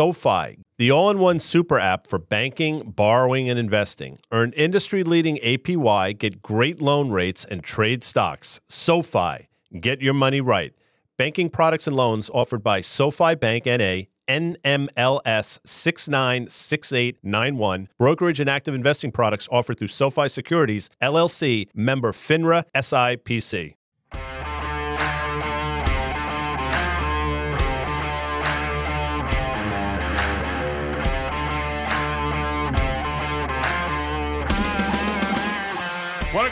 [0.00, 4.18] SoFi, the all in one super app for banking, borrowing, and investing.
[4.32, 8.60] Earn industry leading APY, get great loan rates, and trade stocks.
[8.66, 10.72] SoFi, get your money right.
[11.18, 14.04] Banking products and loans offered by SoFi Bank NA.
[14.26, 17.88] NMLS 696891.
[17.98, 23.74] Brokerage and active investing products offered through SoFi Securities, LLC, member FINRA SIPC.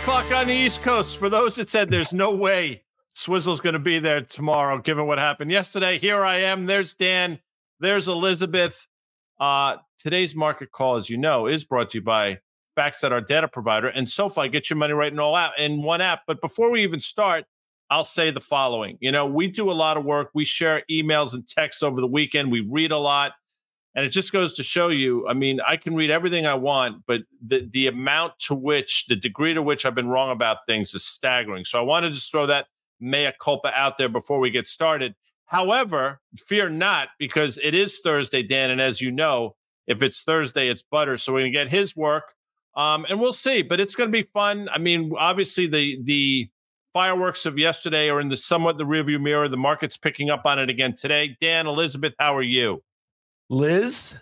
[0.08, 1.18] O'clock on the East Coast.
[1.18, 2.82] For those that said there's no way
[3.14, 6.64] Swizzle's going to be there tomorrow, given what happened yesterday, here I am.
[6.64, 7.40] There's Dan.
[7.78, 8.86] There's Elizabeth.
[9.38, 12.38] Uh, today's market call, as you know, is brought to you by
[12.74, 14.48] FactSet, our data provider, and SoFi.
[14.48, 16.22] Get your money right in all app in one app.
[16.26, 17.44] But before we even start,
[17.90, 18.96] I'll say the following.
[19.00, 20.30] You know, we do a lot of work.
[20.32, 22.50] We share emails and texts over the weekend.
[22.50, 23.32] We read a lot.
[23.98, 27.02] And it just goes to show you, I mean, I can read everything I want,
[27.04, 30.94] but the the amount to which, the degree to which I've been wrong about things
[30.94, 31.64] is staggering.
[31.64, 32.68] So I wanted to throw that
[33.00, 35.16] mea culpa out there before we get started.
[35.46, 38.70] However, fear not, because it is Thursday, Dan.
[38.70, 39.56] And as you know,
[39.88, 41.16] if it's Thursday, it's Carter.
[41.16, 42.34] So we're gonna get his work.
[42.76, 44.68] Um, and we'll see, but it's gonna be fun.
[44.72, 46.48] I mean, obviously the the
[46.92, 49.48] fireworks of yesterday are in the somewhat the rearview mirror.
[49.48, 51.36] The market's picking up on it again today.
[51.40, 52.84] Dan, Elizabeth, how are you?
[53.50, 54.16] Liz,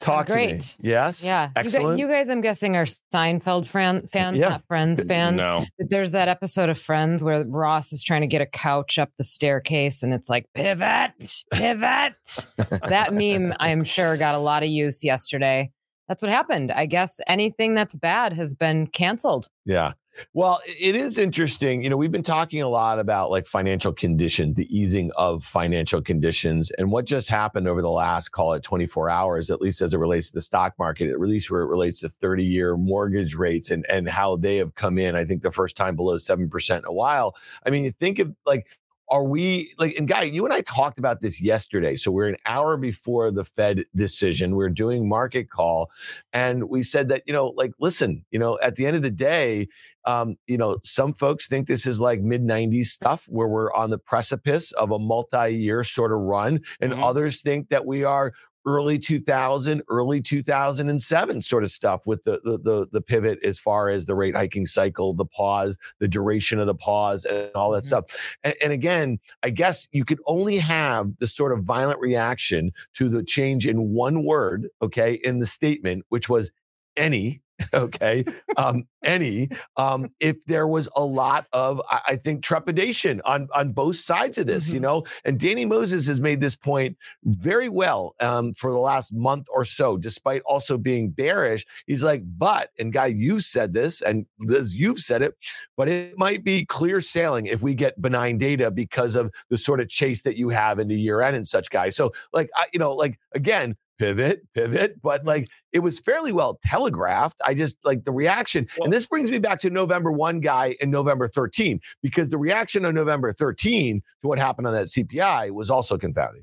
[0.00, 0.60] talk Great.
[0.60, 0.90] to me.
[0.90, 1.24] Yes.
[1.24, 1.50] Yeah.
[1.56, 1.98] Excellent.
[1.98, 4.50] You guys, you guys, I'm guessing, are Seinfeld fan, fans, Yeah.
[4.50, 5.38] not Friends fans.
[5.38, 5.64] No.
[5.78, 9.10] But There's that episode of Friends where Ross is trying to get a couch up
[9.16, 12.14] the staircase and it's like, pivot, pivot.
[12.88, 15.70] that meme, I'm sure, got a lot of use yesterday.
[16.08, 16.70] That's what happened.
[16.70, 19.48] I guess anything that's bad has been canceled.
[19.64, 19.92] Yeah.
[20.32, 21.82] Well, it is interesting.
[21.82, 26.02] You know, we've been talking a lot about like financial conditions, the easing of financial
[26.02, 29.94] conditions, and what just happened over the last, call it 24 hours, at least as
[29.94, 33.34] it relates to the stock market, at least where it relates to 30 year mortgage
[33.34, 36.78] rates and, and how they have come in, I think the first time below 7%
[36.78, 37.34] in a while.
[37.64, 38.66] I mean, you think of like,
[39.08, 41.96] are we like, and Guy, you and I talked about this yesterday.
[41.96, 44.56] So we're an hour before the Fed decision.
[44.56, 45.90] We're doing market call.
[46.32, 49.10] And we said that, you know, like, listen, you know, at the end of the
[49.10, 49.68] day,
[50.04, 53.90] um, you know, some folks think this is like mid 90s stuff where we're on
[53.90, 56.60] the precipice of a multi year sort of run.
[56.80, 57.02] And Mhm.
[57.04, 58.32] others think that we are
[58.66, 63.88] early 2000 early 2007 sort of stuff with the, the the the pivot as far
[63.88, 67.84] as the rate hiking cycle the pause the duration of the pause and all that
[67.84, 67.86] Mhm.
[67.86, 68.04] stuff
[68.44, 73.08] and, and again i guess you could only have the sort of violent reaction to
[73.08, 76.50] the change in one word okay in the statement which was
[76.96, 77.40] any
[77.74, 78.24] okay
[78.58, 83.70] um any um if there was a lot of i, I think trepidation on on
[83.72, 84.82] both sides of this you Mhm.
[84.82, 85.04] know?
[85.24, 89.64] And danny moses has made this point very well um for the last month or
[89.64, 91.64] so despite also being bearish.
[91.86, 95.34] He's like but and guy you said this and liz you've said it
[95.78, 99.80] but it might be clear sailing if we get benign data because of the sort
[99.80, 102.78] of chase that you have into year end and such guys so like i you
[102.78, 108.04] know like again pivot pivot but like it was fairly well telegraphed i just like
[108.04, 111.80] the reaction Well- and this brings me back to november 1 guy and november 13
[112.02, 116.42] because the reaction on november 13 to what happened on that cpi was also confounding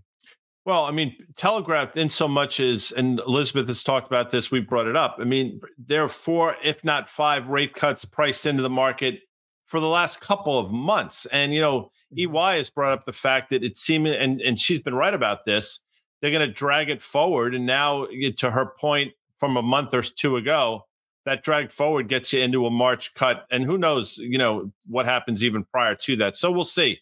[0.65, 4.61] Well, I mean, telegraphed in so much as, and Elizabeth has talked about this, we
[4.61, 5.17] brought it up.
[5.19, 9.19] I mean, there are four, if not five, rate cuts priced into the market
[9.65, 11.25] for the last couple of months.
[11.33, 12.33] And, you know, mm-hmm.
[12.37, 15.43] EY has brought up the fact that it seemed, and, and she's been right about
[15.43, 15.81] this,
[16.23, 17.53] they're going to drag it forward.
[17.53, 20.85] And now, eh, to her point from a month or two ago,
[21.25, 23.45] that drag forward gets you into a March cut.
[23.51, 26.37] And who knows, you know, what happens even prior to that.
[26.37, 27.01] So we'll see.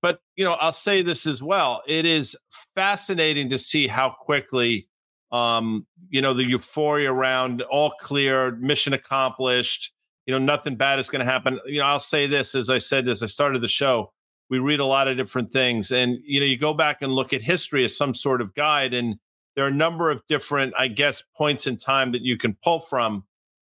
[0.00, 1.82] But you know, I'll say this as well.
[1.86, 2.36] It is
[2.74, 4.88] fascinating to see how quickly,
[5.30, 9.92] um, you know, the euphoria around all clear, mission accomplished.
[10.24, 11.60] You know, nothing bad is going to happen.
[11.66, 14.10] You know, I'll say this as I said as I started the show.
[14.50, 17.32] We read a lot of different things, and you know, you go back and look
[17.32, 19.16] at history as some sort of guide, and
[19.56, 22.80] there are a number of different, I guess, points in time that you can pull
[22.80, 23.24] from.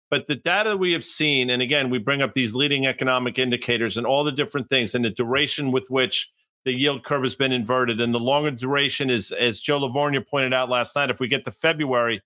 [0.09, 3.97] But the data we have seen, and again, we bring up these leading economic indicators
[3.97, 6.31] and all the different things, and the duration with which
[6.65, 10.53] the yield curve has been inverted, and the longer duration is, as Joe Lavorgna pointed
[10.53, 11.09] out last night.
[11.09, 12.21] If we get to February,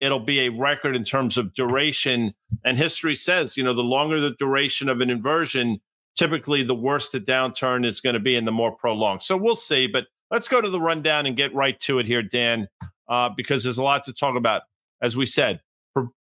[0.00, 2.34] it'll be a record in terms of duration.
[2.64, 5.80] And history says, you know, the longer the duration of an inversion,
[6.18, 9.22] typically the worse the downturn is going to be, and the more prolonged.
[9.22, 9.86] So we'll see.
[9.86, 12.68] But let's go to the rundown and get right to it here, Dan,
[13.08, 14.62] uh, because there's a lot to talk about.
[15.00, 15.60] As we said,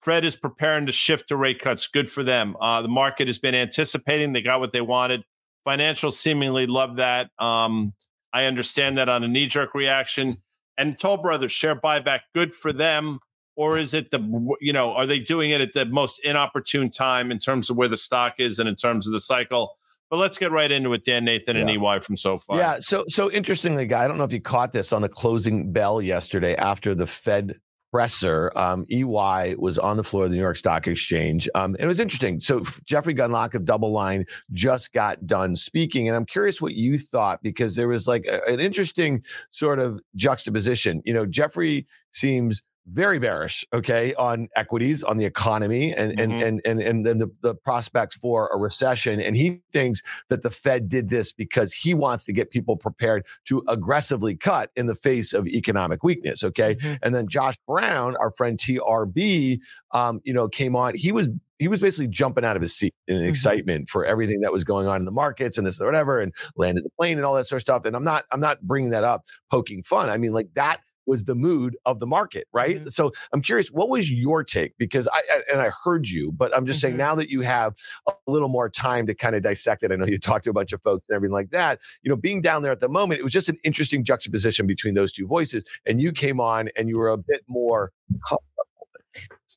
[0.04, 1.88] Fed is preparing to shift to rate cuts.
[1.88, 2.56] Good for them.
[2.62, 4.34] Uh, the market has been anticipating.
[4.34, 5.24] They got what they wanted.
[5.68, 7.32] Financials seemingly love that.
[7.40, 7.94] Um,
[8.34, 10.38] I understand that on a knee jerk reaction.
[10.78, 13.20] and Toll Brothers share buyback good for them,
[13.56, 17.32] or is it the you know are they doing it at the most inopportune time
[17.32, 19.76] in terms of where the stock is and in terms of the cycle?
[20.10, 22.56] But let's get right into it, Dan Nathan and EY from SoFi.
[22.56, 22.80] Yeah.
[22.80, 26.02] So so interestingly, guy, I don't know if you caught this on the closing bell
[26.02, 27.60] yesterday after the Fed
[27.92, 28.52] presser.
[28.58, 31.50] Um, EY was on the floor of the New York Stock Exchange.
[31.56, 32.40] Um, and it was interesting.
[32.40, 36.98] So Jeffrey Gundlach of Double Line just got done speaking, and I'm curious what you
[36.98, 41.02] thought because there was like a, an interesting sort of juxtaposition.
[41.06, 46.32] You know, Jeffrey seems very bearish, okay, on equities, on the economy, and mm-hmm.
[46.32, 49.22] and and and and then the, the prospects for a recession.
[49.22, 53.26] And he thinks that the Fed did this because he wants to get people prepared
[53.46, 56.44] to aggressively cut in the face of economic weakness.
[56.44, 56.76] Okay.
[56.76, 56.96] Mm-hmm.
[57.04, 59.60] And then Josh Brown, our friend TRB,
[59.92, 60.96] um, you know, came on.
[60.96, 61.28] He was
[61.60, 63.26] he was basically jumping out of his seat in mm-hmm.
[63.26, 66.34] excitement for everything that was going on in the markets and this and whatever, and
[66.56, 67.86] landed the plane and all that sort of stuff.
[67.86, 70.10] And I'm not I'm not bringing that up poking fun.
[70.10, 72.78] I mean, like that was the mood of the market, right?
[72.78, 72.90] Mm-hmm.
[72.90, 74.78] So I'm curious, what was your take?
[74.78, 76.90] Because I, I and I heard you, but I'm just mm-hmm.
[76.90, 77.74] saying now that you have
[78.08, 79.92] a little more time to kind of dissect it.
[79.92, 81.80] I know you talked to a bunch of folks and everything like that.
[82.04, 84.94] You know, being down there at the moment, it was just an interesting juxtaposition between
[84.94, 85.64] those two voices.
[85.86, 87.92] And you came on and you were a bit more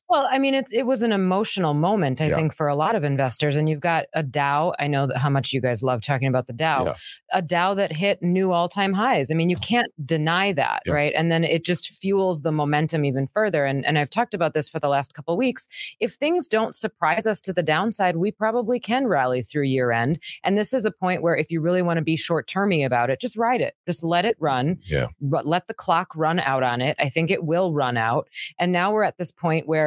[0.09, 2.35] well, I mean, it's it was an emotional moment, I yeah.
[2.35, 3.57] think, for a lot of investors.
[3.57, 4.73] And you've got a Dow.
[4.79, 6.85] I know that how much you guys love talking about the Dow.
[6.85, 6.93] Yeah.
[7.33, 9.31] A Dow that hit new all time highs.
[9.31, 10.93] I mean, you can't deny that, yeah.
[10.93, 11.13] right?
[11.15, 13.65] And then it just fuels the momentum even further.
[13.65, 15.67] And and I've talked about this for the last couple weeks.
[15.99, 20.19] If things don't surprise us to the downside, we probably can rally through year end.
[20.43, 23.09] And this is a point where if you really want to be short termy about
[23.09, 23.75] it, just ride it.
[23.85, 24.79] Just let it run.
[24.83, 25.07] Yeah.
[25.19, 26.95] But Let the clock run out on it.
[26.99, 28.29] I think it will run out.
[28.57, 29.80] And now we're at this point where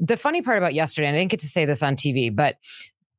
[0.00, 2.56] the funny part about yesterday, and I didn't get to say this on TV, but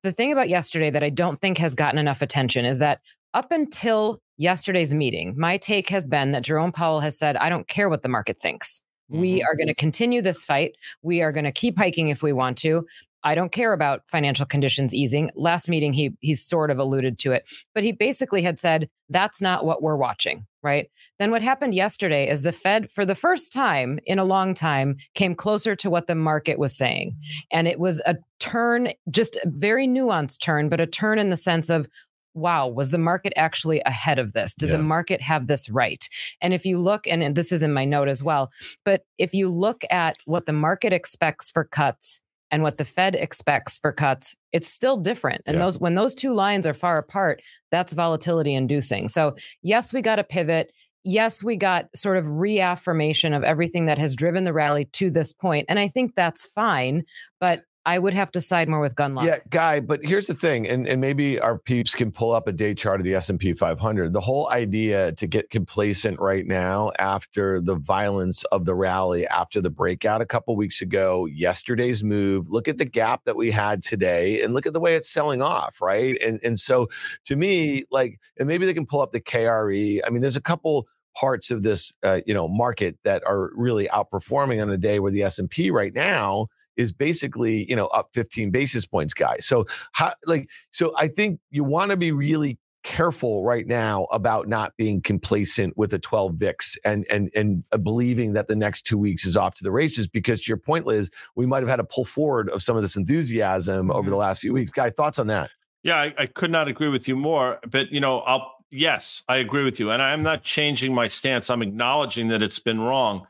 [0.04, 3.00] the thing about yesterday that I don't think has gotten enough attention is that
[3.34, 7.68] up until yesterday's meeting, my take has been that Jerome Powell has said, I don't
[7.68, 8.82] care what the market thinks.
[9.12, 9.22] Mm-hmm.
[9.22, 10.76] We are going to continue this fight.
[11.02, 12.86] We are going to keep hiking if we want to.
[13.24, 15.32] I don't care about financial conditions easing.
[15.36, 19.42] Last meeting, he he sort of alluded to it, but he basically had said that's
[19.42, 20.90] not what we're watching, right?
[21.20, 24.98] Then what happened yesterday is the Fed, for the first time in a long time,
[25.16, 27.18] came closer to what the market was saying,
[27.52, 31.38] and it was a turn, just a very nuanced turn, but a turn in the
[31.38, 31.88] sense of
[32.36, 34.54] wow, was the market actually ahead of this?
[34.56, 34.78] Did yeah.
[34.78, 36.08] the market have this right?
[36.42, 38.52] And if you look, and this is in my note as well,
[38.84, 42.22] but if you look at what the market expects for cuts
[42.54, 45.42] and what the Fed expects for cuts, it's still different.
[45.48, 45.64] And yeah.
[45.64, 47.42] those when those two lines are far apart,
[47.72, 49.08] that's volatility inducing.
[49.08, 50.72] So, yes, we got a pivot.
[51.04, 55.34] Yes, we got sort of reaffirmation of everything that has driven the rally to this
[55.34, 57.06] point, and I think that's fine,
[57.40, 59.26] but I would have to side more with Gundlach.
[59.26, 59.80] Yeah, guy.
[59.82, 63.02] But here's the thing, and, and maybe our peeps can pull up a day chart
[63.02, 64.14] of the S and P 500.
[64.14, 69.60] The whole idea to get complacent right now after the violence of the rally, after
[69.60, 72.50] the breakout a couple weeks ago, yesterday's move.
[72.50, 75.42] Look at the gap that we had today, and look at the way it's selling
[75.42, 76.22] off, right?
[76.22, 76.88] And and so
[77.26, 80.00] to me, like, and maybe they can pull up the KRE.
[80.06, 83.88] I mean, there's a couple parts of this, uh, you know, market that are really
[83.90, 86.48] outperforming on a day where the S and P right now
[86.78, 89.46] is basically you know up 15 basis points guys.
[89.46, 94.48] So how like so i think you want to be really careful right now about
[94.48, 98.82] not being complacent with a 12 VIX and and and uh, believing that the next
[98.82, 101.80] two weeks is off to the races because your point Liz we might have had
[101.80, 104.20] a pull forward of some of this enthusiasm over the mm-hmm.
[104.20, 104.72] last few weeks.
[104.72, 105.50] Guy thoughts on that?
[105.82, 109.38] Yeah I, I could not agree with you more but you know I'll yes I
[109.38, 111.50] agree with you and I'm not changing my stance.
[111.50, 113.28] I'm acknowledging that it's been wrong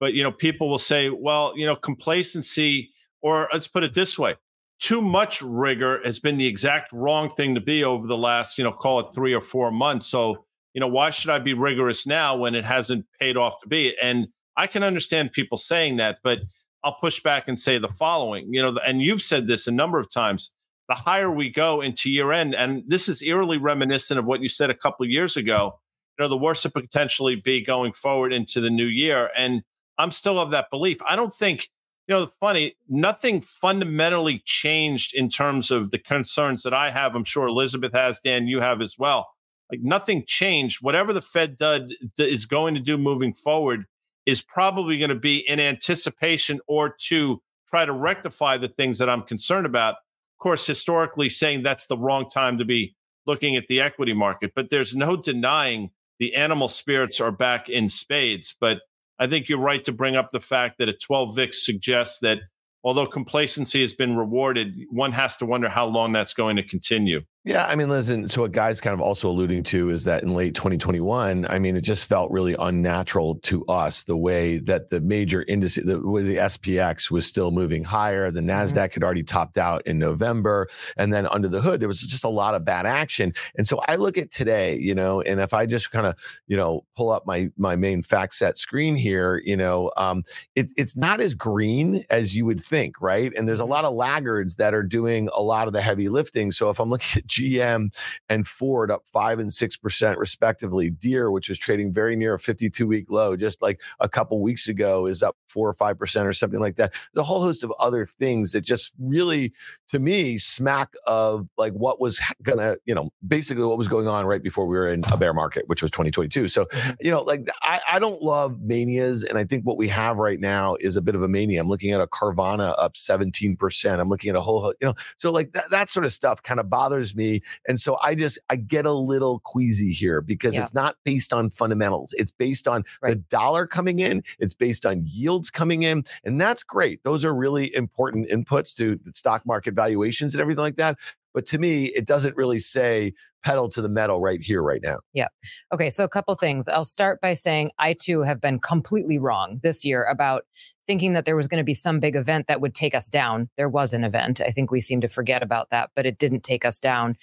[0.00, 4.18] but you know, people will say, well, you know, complacency, or let's put it this
[4.18, 4.36] way,
[4.80, 8.64] too much rigor has been the exact wrong thing to be over the last, you
[8.64, 10.06] know, call it three or four months.
[10.06, 13.68] So, you know, why should I be rigorous now when it hasn't paid off to
[13.68, 13.96] be?
[14.02, 16.40] And I can understand people saying that, but
[16.82, 19.98] I'll push back and say the following, you know, and you've said this a number
[19.98, 20.52] of times.
[20.88, 24.48] The higher we go into year end, and this is eerily reminiscent of what you
[24.48, 25.80] said a couple of years ago,
[26.18, 29.30] you know, the worse it potentially be going forward into the new year.
[29.34, 29.62] And
[29.98, 30.98] I'm still of that belief.
[31.08, 31.68] I don't think,
[32.06, 37.14] you know, funny, nothing fundamentally changed in terms of the concerns that I have.
[37.14, 39.28] I'm sure Elizabeth has, Dan, you have as well.
[39.70, 40.78] Like nothing changed.
[40.82, 43.86] Whatever the Fed did, is going to do moving forward
[44.26, 49.08] is probably going to be in anticipation or to try to rectify the things that
[49.08, 49.94] I'm concerned about.
[49.94, 52.94] Of course, historically saying that's the wrong time to be
[53.26, 57.88] looking at the equity market, but there's no denying the animal spirits are back in
[57.88, 58.54] spades.
[58.58, 58.82] But
[59.18, 62.40] I think you're right to bring up the fact that a 12 VIX suggests that
[62.82, 67.22] although complacency has been rewarded, one has to wonder how long that's going to continue.
[67.46, 68.26] Yeah, I mean, listen.
[68.26, 71.76] So what Guy's kind of also alluding to is that in late 2021, I mean,
[71.76, 76.22] it just felt really unnatural to us the way that the major indices, the way
[76.22, 78.30] the SPX was still moving higher.
[78.30, 78.94] The Nasdaq mm-hmm.
[78.94, 82.30] had already topped out in November, and then under the hood, there was just a
[82.30, 83.34] lot of bad action.
[83.56, 86.14] And so I look at today, you know, and if I just kind of,
[86.46, 90.22] you know, pull up my my main FactSet screen here, you know, um,
[90.54, 93.32] it, it's not as green as you would think, right?
[93.36, 93.72] And there's a mm-hmm.
[93.72, 96.50] lot of laggards that are doing a lot of the heavy lifting.
[96.50, 97.92] So if I'm looking at GM
[98.28, 100.90] and Ford up five and six percent respectively.
[100.90, 104.68] Deere, which was trading very near a 52 week low just like a couple weeks
[104.68, 106.94] ago, is up four or five percent or something like that.
[107.14, 109.52] The whole host of other things that just really,
[109.88, 114.26] to me, smack of like what was gonna, you know, basically what was going on
[114.26, 116.48] right before we were in a bear market, which was 2022.
[116.48, 116.92] So, mm-hmm.
[117.00, 120.38] you know, like I, I don't love manias, and I think what we have right
[120.38, 121.60] now is a bit of a mania.
[121.60, 124.00] I'm looking at a Carvana up 17 percent.
[124.00, 126.60] I'm looking at a whole, you know, so like that, that sort of stuff kind
[126.60, 127.23] of bothers me
[127.66, 130.62] and so I just I get a little queasy here because yeah.
[130.62, 132.14] it's not based on fundamentals.
[132.16, 133.10] It's based on right.
[133.10, 137.02] the dollar coming in, it's based on yields coming in, and that's great.
[137.04, 140.98] Those are really important inputs to stock market valuations and everything like that.
[141.34, 143.12] But to me, it doesn't really say
[143.44, 145.00] pedal to the metal right here, right now.
[145.12, 145.28] Yeah.
[145.72, 145.90] Okay.
[145.90, 146.68] So, a couple things.
[146.68, 150.46] I'll start by saying I too have been completely wrong this year about
[150.86, 153.48] thinking that there was going to be some big event that would take us down.
[153.56, 154.40] There was an event.
[154.40, 157.16] I think we seem to forget about that, but it didn't take us down.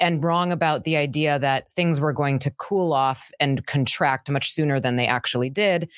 [0.00, 4.50] And wrong about the idea that things were going to cool off and contract much
[4.50, 5.88] sooner than they actually did.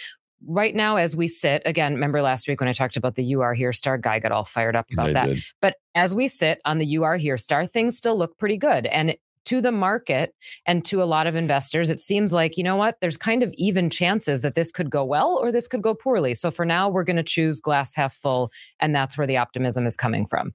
[0.48, 3.40] Right now, as we sit, again, remember last week when I talked about the You
[3.40, 5.26] Are Here Star guy got all fired up about I that.
[5.26, 5.44] Did.
[5.60, 8.86] But as we sit on the You Are Here Star, things still look pretty good.
[8.86, 10.34] And to the market
[10.66, 13.52] and to a lot of investors, it seems like, you know what, there's kind of
[13.56, 16.34] even chances that this could go well or this could go poorly.
[16.34, 18.50] So for now, we're going to choose glass half full.
[18.80, 20.52] And that's where the optimism is coming from.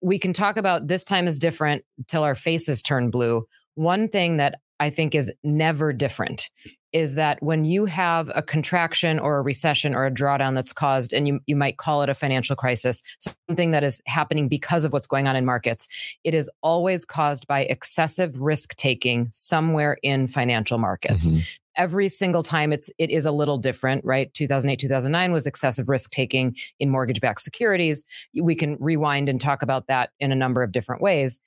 [0.00, 3.46] We can talk about this time is different till our faces turn blue.
[3.74, 6.50] One thing that I think is never different
[6.92, 11.12] is that when you have a contraction or a recession or a drawdown that's caused,
[11.12, 14.92] and you, you might call it a financial crisis, something that is happening because of
[14.92, 15.88] what's going on in markets,
[16.24, 21.28] it is always caused by excessive risk taking somewhere in financial markets.
[21.28, 21.40] Mm-hmm.
[21.74, 24.32] Every single time it's it is a little different, right?
[24.34, 28.04] 2008, 2009 was excessive risk taking in mortgage backed securities.
[28.38, 31.40] We can rewind and talk about that in a number of different ways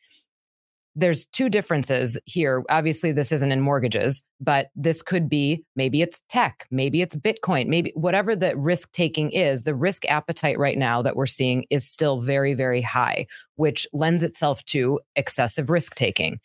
[0.95, 2.63] there's two differences here.
[2.69, 7.67] Obviously, this isn't in mortgages, but this could be maybe it's tech, maybe it's Bitcoin,
[7.67, 11.87] maybe whatever the risk taking is, the risk appetite right now that we're seeing is
[11.87, 16.39] still very, very high, which lends itself to excessive risk taking.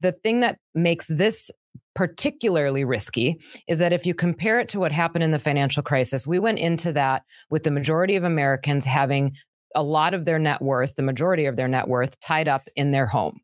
[0.00, 1.50] The thing that makes this
[1.94, 6.26] particularly risky is that if you compare it to what happened in the financial crisis,
[6.26, 9.34] we went into that with the majority of Americans having
[9.76, 12.90] a lot of their net worth, the majority of their net worth tied up in
[12.90, 13.40] their home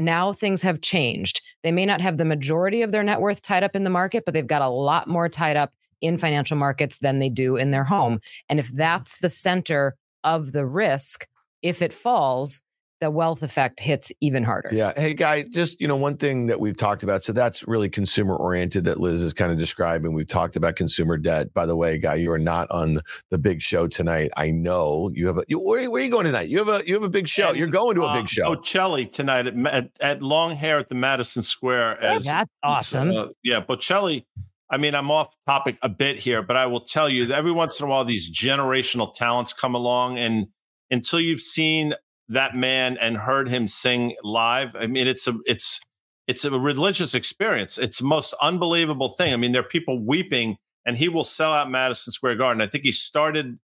[0.00, 1.42] now things have changed.
[1.62, 4.24] They may not have the majority of their net worth tied up in the market,
[4.24, 7.70] but they've got a lot more tied up in financial markets than they do in
[7.70, 8.20] their home.
[8.48, 11.26] And if that's the center of the risk,
[11.62, 12.60] if it falls,
[13.00, 14.68] the wealth effect hits even harder.
[14.72, 14.92] Yeah.
[14.94, 17.22] Hey, guy, just, you know, one thing that we've talked about.
[17.22, 20.12] So that's really consumer oriented that Liz is kind of describing.
[20.12, 21.54] We've talked about consumer debt.
[21.54, 24.30] By the way, guy, you are not on the big show tonight.
[24.36, 26.48] I know you have a, you, where, where, are you going tonight?
[26.48, 27.52] You have a, you have a big show.
[27.52, 28.54] You're going to a big uh, show.
[28.54, 32.02] Bocelli tonight at, at, at, Long Hair at the Madison Square.
[32.02, 33.12] As, that's awesome.
[33.12, 33.62] Uh, yeah.
[33.62, 34.26] Bocelli.
[34.72, 37.50] I mean, I'm off topic a bit here, but I will tell you that every
[37.50, 40.46] once in a while, these generational talents come along and
[40.90, 41.94] until you've seen
[42.30, 45.80] that man and heard him sing live, I mean, it's a it's
[46.26, 47.76] it's a religious experience.
[47.76, 49.32] It's the most unbelievable thing.
[49.32, 50.56] I mean, there are people weeping,
[50.86, 52.62] and he will sell out Madison Square Garden.
[52.62, 53.58] I think he started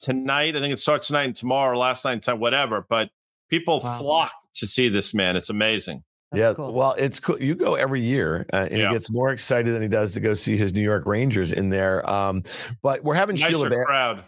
[0.00, 0.56] tonight.
[0.56, 2.84] I think it starts tonight and tomorrow, last night, time, whatever.
[2.88, 3.10] But
[3.50, 3.98] people wow.
[3.98, 5.36] flock to see this man.
[5.36, 6.02] It's amazing.
[6.32, 6.72] That's yeah, cool.
[6.72, 7.40] well, it's cool.
[7.40, 8.88] You go every year, uh, and yeah.
[8.88, 11.68] he gets more excited than he does to go see his New York Rangers in
[11.68, 12.08] there.
[12.08, 12.42] Um,
[12.82, 13.84] but we're having Nicer Sheila Bair.
[13.84, 14.24] crowd.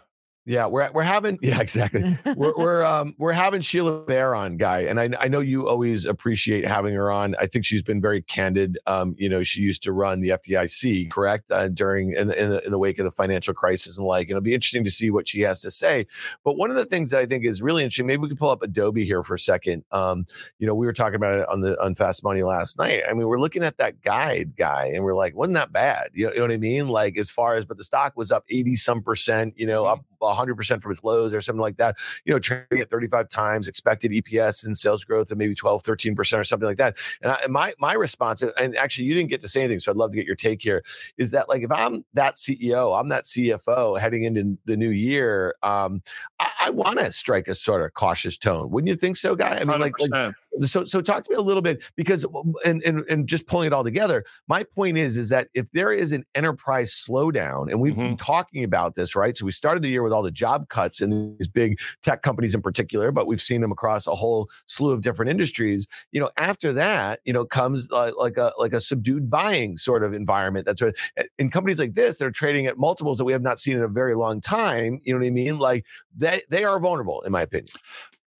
[0.49, 2.17] Yeah, we're we're having yeah exactly.
[2.35, 6.05] we're we're um we're having Sheila Bair on, guy, and I I know you always
[6.05, 7.35] appreciate having her on.
[7.39, 8.79] I think she's been very candid.
[8.87, 12.65] Um, you know, she used to run the FDIC, correct, uh, during in, in the,
[12.65, 14.23] in the wake of the financial crisis and like.
[14.23, 16.07] And it'll be interesting to see what she has to say.
[16.43, 18.49] But one of the things that I think is really interesting, maybe we can pull
[18.49, 19.83] up Adobe here for a second.
[19.91, 20.25] Um,
[20.57, 23.03] you know, we were talking about it on the on Fast Money last night.
[23.07, 26.09] I mean, we're looking at that guide guy, and we're like, wasn't that bad?
[26.13, 26.87] You know, you know what I mean?
[26.87, 29.53] Like as far as, but the stock was up eighty some percent.
[29.55, 32.89] You know, up 100% from its lows or something like that, you know, trading at
[32.89, 36.97] 35 times expected EPS and sales growth of maybe 12, 13% or something like that.
[37.21, 39.97] And, I, my, my response, and actually you didn't get to say anything, so I'd
[39.97, 40.83] love to get your take here,
[41.17, 45.55] is that like if I'm that CEO, I'm that CFO heading into the new year,
[45.63, 46.01] um,
[46.39, 48.69] I, I want to strike a sort of cautious tone.
[48.71, 49.57] Wouldn't you think so, guy?
[49.59, 52.25] I mean, like, like so so talk to me a little bit because
[52.65, 55.91] and, and and just pulling it all together my point is is that if there
[55.91, 58.01] is an enterprise slowdown and we've mm-hmm.
[58.01, 59.37] been talking about this right?
[59.37, 62.55] So we started the year with all the job cuts in these big tech companies
[62.55, 65.87] in particular but we've seen them across a whole slew of different industries.
[66.11, 70.03] You know after that you know comes uh, like a like a subdued buying sort
[70.03, 70.65] of environment.
[70.65, 70.95] That's right
[71.37, 73.87] in companies like this they're trading at multiples that we have not seen in a
[73.87, 75.59] very long time you know what i mean?
[75.59, 77.67] Like they they are vulnerable in my opinion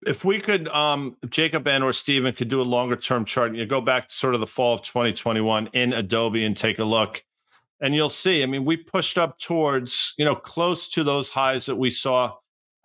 [0.06, 3.66] if we could, um, Jacob and or Steven could do a longer term chart, you
[3.66, 7.24] go back to sort of the fall of 2021 in Adobe and take a look,
[7.82, 8.42] and you'll see.
[8.44, 12.36] I mean, we pushed up towards, you know, close to those highs that we saw.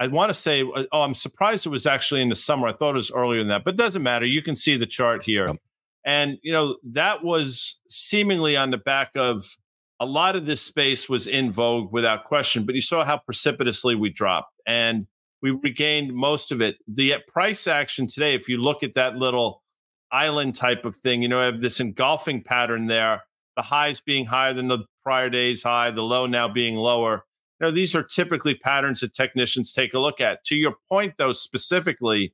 [0.01, 2.67] I want to say, uh, oh, I'm surprised it was actually in the summer.
[2.67, 4.27] I thought it was earlier than that, but it doesn't matter.
[4.27, 5.47] You can see the chart here.
[5.47, 5.57] Yep.
[6.05, 9.57] And, you know, that was seemingly on the back of
[10.01, 13.95] a lot of this space was in vogue without question, but you saw how precipitously
[13.95, 14.53] we dropped.
[14.67, 15.07] And
[15.45, 16.79] we regained most of it.
[16.89, 19.63] The price action today, if you look at that little
[20.11, 23.25] island type of thing, you know, I have this engulfing pattern there.
[23.57, 27.27] The highs being higher than the prior day's high, the low now being lower.
[27.61, 30.43] You know, these are typically patterns that technicians take a look at.
[30.45, 32.33] To your point, though, specifically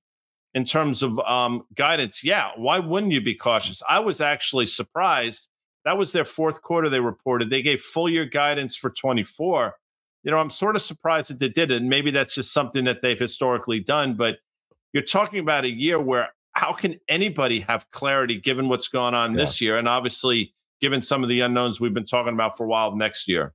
[0.55, 3.83] in terms of um, guidance, yeah, why wouldn't you be cautious?
[3.89, 5.49] I was actually surprised.
[5.85, 7.51] That was their fourth quarter they reported.
[7.51, 9.75] They gave full year guidance for 24
[10.23, 11.77] you know, I'm sort of surprised that they did it.
[11.81, 14.15] And maybe that's just something that they've historically done.
[14.15, 14.39] But
[14.93, 19.33] you're talking about a year where how can anybody have clarity given what's gone on
[19.33, 19.39] yeah.
[19.39, 19.79] this year?
[19.79, 23.29] And obviously, given some of the unknowns we've been talking about for a while next
[23.29, 23.53] year.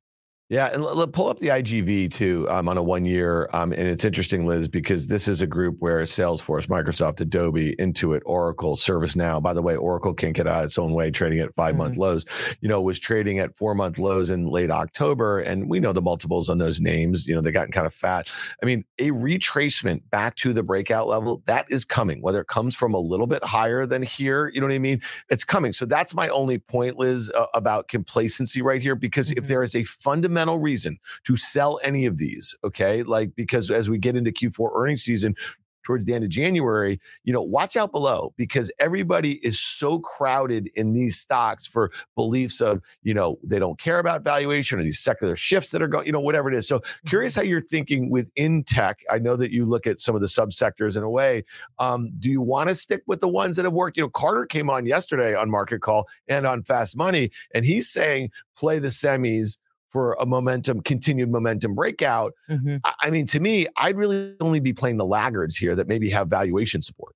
[0.47, 3.49] Yeah, and l- pull up the IGV too um, on a one year.
[3.51, 8.21] Um, and it's interesting, Liz, because this is a group where Salesforce, Microsoft, Adobe, Intuit,
[8.27, 9.41] Oracle, ServiceNow.
[9.41, 12.01] By the way, Oracle can't get out its own way, trading at 5 month mm-hmm.
[12.01, 12.25] lows.
[12.61, 16.01] You know, was trading at four month lows in late October, and we know the
[16.01, 17.25] multiples on those names.
[17.25, 18.29] You know, they gotten kind of fat.
[18.61, 22.21] I mean, a retracement back to the breakout level that is coming.
[22.21, 25.01] Whether it comes from a little bit higher than here, you know what I mean?
[25.31, 25.73] It's coming.
[25.73, 28.95] So that's my only point, Liz, uh, about complacency right here.
[28.95, 29.39] Because mm-hmm.
[29.39, 32.55] if there is a fundamental fundamental reason to sell any of these.
[32.63, 33.03] Okay.
[33.03, 35.35] Like, because as we get into Q4 earnings season,
[35.83, 40.67] towards the end of January, you know, watch out below because everybody is so crowded
[40.73, 44.99] in these stocks for beliefs of, you know, they don't care about valuation or these
[44.99, 46.67] secular shifts that are going, you know, whatever it is.
[46.67, 47.41] So curious mm-hmm.
[47.41, 49.03] how you're thinking within tech.
[49.11, 51.45] I know that you look at some of the subsectors in a way.
[51.77, 53.97] Um, do you want to stick with the ones that have worked?
[53.97, 57.87] You know, Carter came on yesterday on Market Call and on Fast Money, and he's
[57.87, 59.57] saying play the semis
[59.95, 62.33] for a momentum, continued momentum breakout.
[62.49, 62.75] Mm-hmm.
[62.99, 66.27] I mean, to me, I'd really only be playing the laggards here that maybe have
[66.27, 67.15] valuation support.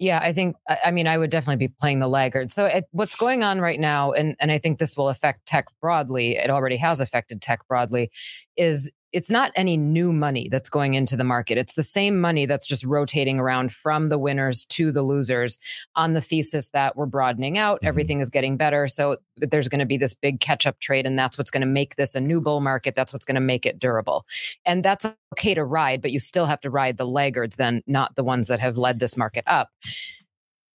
[0.00, 2.52] Yeah, I think, I mean, I would definitely be playing the laggards.
[2.52, 5.66] So, it, what's going on right now, and, and I think this will affect tech
[5.80, 8.10] broadly, it already has affected tech broadly,
[8.56, 11.58] is it's not any new money that's going into the market.
[11.58, 15.58] It's the same money that's just rotating around from the winners to the losers
[15.94, 17.86] on the thesis that we're broadening out, mm-hmm.
[17.86, 18.88] everything is getting better.
[18.88, 21.66] So there's going to be this big catch up trade, and that's what's going to
[21.66, 22.94] make this a new bull market.
[22.94, 24.26] That's what's going to make it durable.
[24.64, 28.16] And that's okay to ride, but you still have to ride the laggards, then, not
[28.16, 29.70] the ones that have led this market up.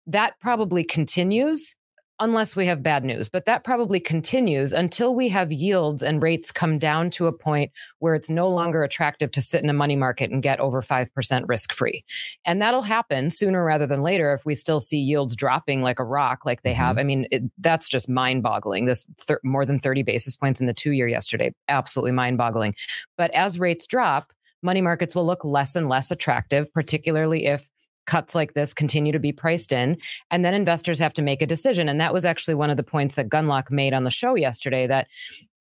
[0.07, 1.75] That probably continues
[2.19, 3.29] unless we have bad news.
[3.29, 7.73] But that probably continues until we have yields and rates come down to a point
[7.99, 11.45] where it's no longer attractive to sit in a money market and get over 5%
[11.47, 12.05] risk free.
[12.45, 16.05] And that'll happen sooner rather than later if we still see yields dropping like a
[16.05, 16.81] rock, like they mm-hmm.
[16.81, 16.99] have.
[16.99, 18.87] I mean, it, that's just mind boggling.
[18.87, 22.75] This thir- more than 30 basis points in the two year yesterday, absolutely mind boggling.
[23.17, 27.69] But as rates drop, money markets will look less and less attractive, particularly if
[28.07, 29.99] cuts like this continue to be priced in.
[30.31, 31.89] And then investors have to make a decision.
[31.89, 34.87] And that was actually one of the points that Gundlach made on the show yesterday
[34.87, 35.09] that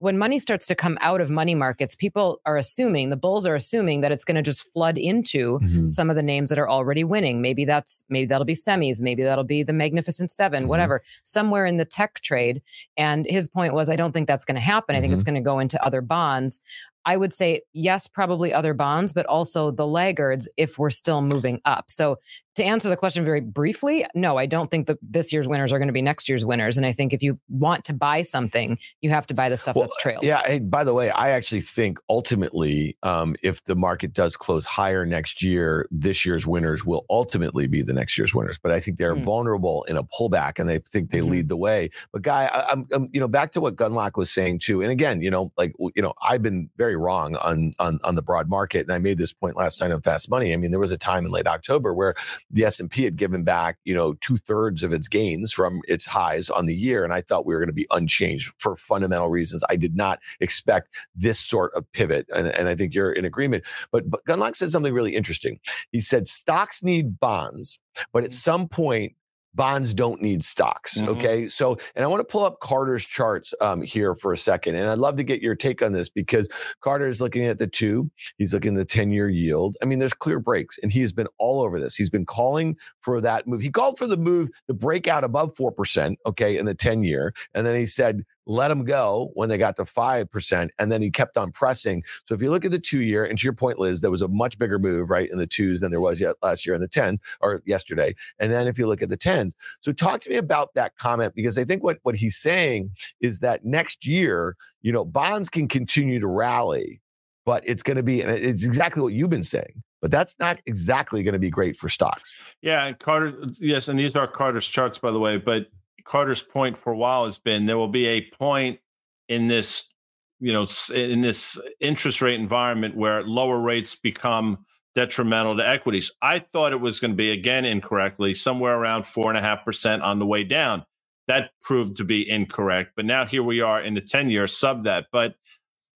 [0.05, 3.55] when money starts to come out of money markets, people are assuming, the bulls are
[3.55, 5.87] assuming that it's going to just flood into mm-hmm.
[5.87, 7.41] some of the names that are already winning.
[7.41, 10.69] Maybe that's, maybe that'll be semis, maybe that'll be the Magnificent 7 mm-hmm.
[10.69, 12.61] whatever, somewhere in the tech trade.
[12.95, 14.95] And his point was, I don't think that's going to happen.
[14.95, 15.15] I think mm-hmm.
[15.15, 16.59] it's going to go into other bonds.
[17.03, 21.61] I would say yes, probably other bonds, but also the laggards if we're still moving
[21.65, 21.85] up.
[21.89, 22.19] So
[22.55, 25.77] to answer the question very briefly, no, I don't think that this year's winners are
[25.77, 26.77] going to be next year's winners.
[26.77, 29.75] And I think if you want to buy something, you have to buy the stuff
[29.75, 30.23] well, that's trailed.
[30.23, 30.41] Yeah.
[30.45, 35.05] Hey, by the way, I actually think ultimately, um, if the market does close higher
[35.05, 38.57] next year, this year's winners will ultimately be the next year's winners.
[38.61, 39.23] But I think they're mm.
[39.23, 41.31] vulnerable in a pullback, and they think they mm-hmm.
[41.31, 41.89] lead the way.
[42.13, 44.81] But guy, I, am you know back to what Gundlach was saying too.
[44.81, 48.21] And again, you know, like you know, I've been very wrong on on on the
[48.23, 50.53] broad market, and I made this point last night on Fast Money.
[50.53, 52.15] I mean, there was a time in late October where
[52.51, 56.49] the S&P had given back, you know, two thirds of its gains from its highs
[56.49, 57.03] on the year.
[57.03, 59.63] And I thought we were going to be unchanged for fundamental reasons.
[59.69, 62.27] I did not expect this sort of pivot.
[62.34, 63.63] And, and I think you're in agreement.
[63.91, 65.60] But, but Gundlach said something really interesting.
[65.91, 67.79] He said stocks need bonds,
[68.13, 68.34] but at mm.
[68.34, 69.13] some point,
[69.55, 70.97] bonds don't need stocks.
[70.97, 71.09] Mm-hmm.
[71.09, 71.47] Okay.
[71.47, 74.75] So, and I want to pull up Carter's charts um, here for a second.
[74.75, 76.49] And I'd love to get your take on this because
[76.81, 79.77] Carter is looking at the two, he's looking at the 10 year yield.
[79.81, 81.95] I mean, there's clear breaks, and he has been all over this.
[81.95, 83.61] He's been calling for that move.
[83.61, 87.33] He called for the move, the breakout above 4%, okay, in the 10 year.
[87.53, 90.69] And then he said, let them go when they got to 5%.
[90.77, 92.03] And then he kept on pressing.
[92.27, 94.21] So if you look at the two year, and to your point, Liz, there was
[94.21, 96.81] a much bigger move, right, in the twos than there was yet last year in
[96.81, 98.13] the 10s or yesterday.
[98.39, 99.53] And then if you look at the 10s.
[99.81, 103.39] So talk to me about that comment because I think what, what he's saying is
[103.39, 107.01] that next year, you know, bonds can continue to rally,
[107.45, 110.60] but it's going to be, and it's exactly what you've been saying but that's not
[110.67, 112.38] exactly going to be great for stocks.
[112.62, 115.38] Yeah, and Carter, yes, and these are Carter's charts, by the way.
[115.38, 115.65] But
[116.05, 118.79] Carter's point for a while has been there will be a point
[119.27, 119.91] in this,
[120.39, 126.11] you know, in this interest rate environment where lower rates become detrimental to equities.
[126.21, 129.65] I thought it was going to be again incorrectly somewhere around four and a half
[129.65, 130.85] percent on the way down.
[131.27, 134.83] That proved to be incorrect, but now here we are in the ten year sub
[134.83, 135.07] that.
[135.11, 135.35] But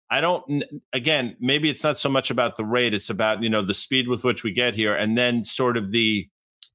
[0.10, 0.64] I don't.
[0.94, 4.08] Again, maybe it's not so much about the rate; it's about you know the speed
[4.08, 6.30] with which we get here, and then sort of the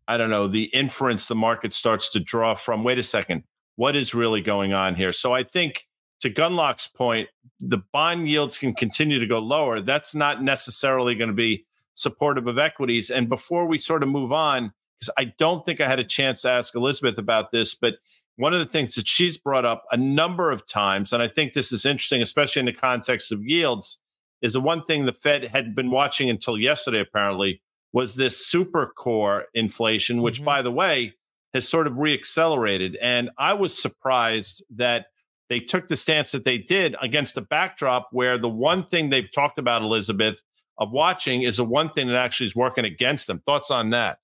[0.08, 3.44] I don't know, the inference the market starts to draw from wait a second,
[3.76, 5.12] what is really going on here?
[5.12, 5.86] So I think
[6.20, 7.28] to Gundlach's point,
[7.60, 9.80] the bond yields can continue to go lower.
[9.80, 13.10] That's not necessarily going to be supportive of equities.
[13.10, 16.42] And before we sort of move on, because I don't think I had a chance
[16.42, 17.96] to ask Elizabeth about this, but
[18.36, 21.52] one of the things that she's brought up a number of times, and I think
[21.52, 24.00] this is interesting, especially in the context of yields,
[24.40, 27.60] is the one thing the Fed had been watching until yesterday, apparently,
[27.92, 30.46] was this super core inflation, which, mm-hmm.
[30.46, 31.14] by the way,
[31.54, 32.96] has sort of reaccelerated.
[33.00, 35.06] And I was surprised that
[35.48, 39.30] they took the stance that they did against a backdrop where the one thing they've
[39.30, 40.40] talked about, Elizabeth,
[40.78, 43.40] of watching is the one thing that actually is working against them.
[43.40, 44.18] Thoughts on that?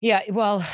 [0.00, 0.64] Yeah, well,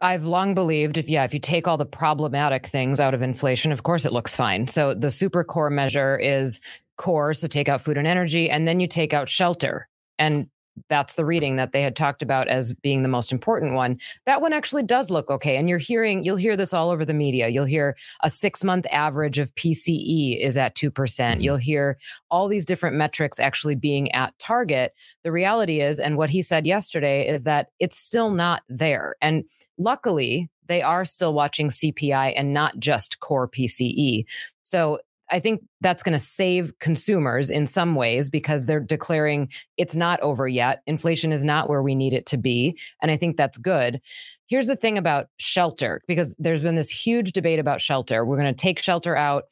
[0.00, 3.22] I, have long believed if yeah, if you take all the problematic things out of
[3.22, 4.68] inflation, of course it looks fine.
[4.68, 6.60] So the super core measure is
[6.96, 9.88] core, so take out food and energy, and then you take out shelter.
[10.18, 10.48] And
[10.88, 13.98] that's the reading that they had talked about as being the most important one.
[14.26, 15.56] That one actually does look okay.
[15.56, 17.48] And you're hearing, you'll hear this all over the media.
[17.48, 20.94] You'll hear a six month average of PCE is at 2%.
[20.94, 21.96] percent mm hmm You'll hear
[22.28, 24.92] all these different metrics actually being at target.
[25.22, 29.14] The reality is, and what he said yesterday is that it's still not there.
[29.22, 29.44] And
[29.78, 34.24] luckily, they are still watching CPI and not just core PCE.
[34.64, 34.98] So
[35.30, 40.20] I think that's going to save consumers in some ways because they're declaring it's not
[40.20, 40.82] over yet.
[40.86, 42.78] Inflation is not where we need it to be.
[43.02, 44.00] And I think that's good.
[44.46, 48.24] Here's the thing about shelter because there's been this huge debate about shelter.
[48.24, 49.44] We're going to take shelter out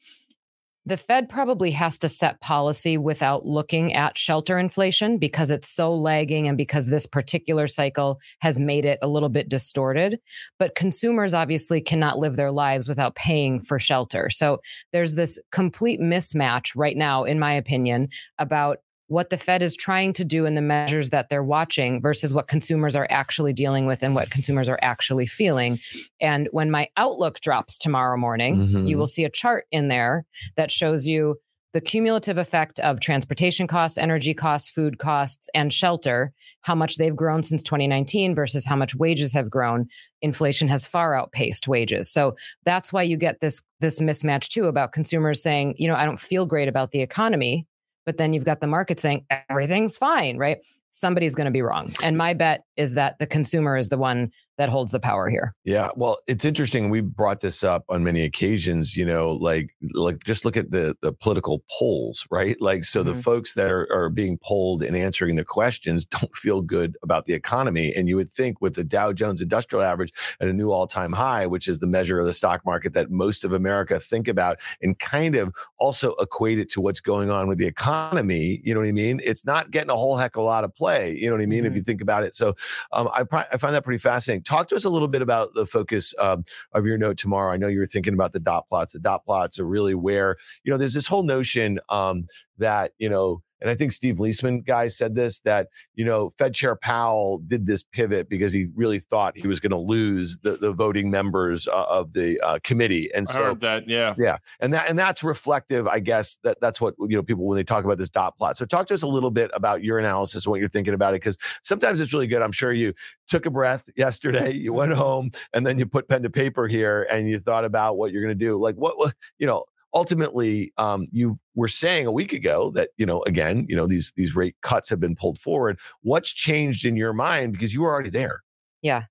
[0.86, 5.94] the Fed probably has to set policy without looking at shelter inflation because it's so
[5.94, 10.18] lagging and because this particular cycle has made it a little bit distorted.
[10.58, 14.28] But consumers obviously cannot live their lives without paying for shelter.
[14.28, 14.58] So
[14.92, 20.12] there's this complete mismatch right now, in my opinion, about what the Fed is trying
[20.14, 24.02] to do and the measures that they're watching versus what consumers are actually dealing with
[24.02, 25.78] and what consumers are actually feeling.
[26.20, 28.86] And when my outlook drops tomorrow morning, mm-hmm.
[28.86, 30.24] you will see a chart in there
[30.56, 31.36] that shows you
[31.74, 37.16] the cumulative effect of transportation costs, energy costs, food costs, and shelter, how much they've
[37.16, 39.88] grown since 2019 versus how much wages have grown.
[40.22, 42.08] Inflation has far outpaced wages.
[42.08, 46.06] So that's why you get this this mismatch too about consumers saying, you know, I
[46.06, 47.66] don't feel great about the economy
[48.06, 50.58] but then you've got the market saying everything's fine, right?
[50.90, 51.94] Somebody's going to be wrong.
[52.02, 55.54] And my bet is that the consumer is the one that holds the power here.
[55.64, 56.88] Yeah, well, it's interesting.
[56.88, 58.96] We brought this up on many occasions.
[58.96, 62.56] You know, like like just look at the the political polls, right?
[62.60, 63.12] Like, so mm-hmm.
[63.12, 67.24] the folks that are are being polled and answering the questions don't feel good about
[67.24, 67.92] the economy.
[67.94, 71.12] And you would think with the Dow Jones Industrial Average at a new all time
[71.12, 74.60] high, which is the measure of the stock market that most of America think about,
[74.80, 78.60] and kind of also equate it to what's going on with the economy.
[78.62, 79.20] You know what I mean?
[79.24, 81.16] It's not getting a whole heck of a lot of play.
[81.16, 81.64] You know what I mean?
[81.64, 81.72] Mm-hmm.
[81.72, 82.36] If you think about it.
[82.36, 82.54] So
[82.92, 85.66] um, I I find that pretty fascinating talk to us a little bit about the
[85.66, 87.52] focus um, of your note tomorrow.
[87.52, 88.92] I know you were thinking about the dot plots.
[88.92, 92.26] The dot plots are really where, you know, there's this whole notion um,
[92.58, 96.54] that, you know, and I think Steve Liesman guy said this that you know Fed
[96.54, 100.52] Chair Powell did this pivot because he really thought he was going to lose the,
[100.52, 104.36] the voting members uh, of the uh, committee, and so I heard that, yeah, yeah,
[104.60, 107.64] and that and that's reflective, I guess that that's what you know people when they
[107.64, 108.58] talk about this dot plot.
[108.58, 111.14] So talk to us a little bit about your analysis and what you're thinking about
[111.14, 112.42] it, because sometimes it's really good.
[112.42, 112.92] I'm sure you
[113.28, 117.06] took a breath yesterday, you went home, and then you put pen to paper here,
[117.10, 118.58] and you thought about what you're going to do.
[118.60, 119.64] Like what, what you know
[119.94, 124.12] ultimately um, you were saying a week ago that you know again you know these
[124.16, 125.78] these rate cuts have been pulled forward.
[126.02, 127.52] What's changed in your mind?
[127.52, 128.42] Because you were already there.
[128.82, 129.04] Yeah.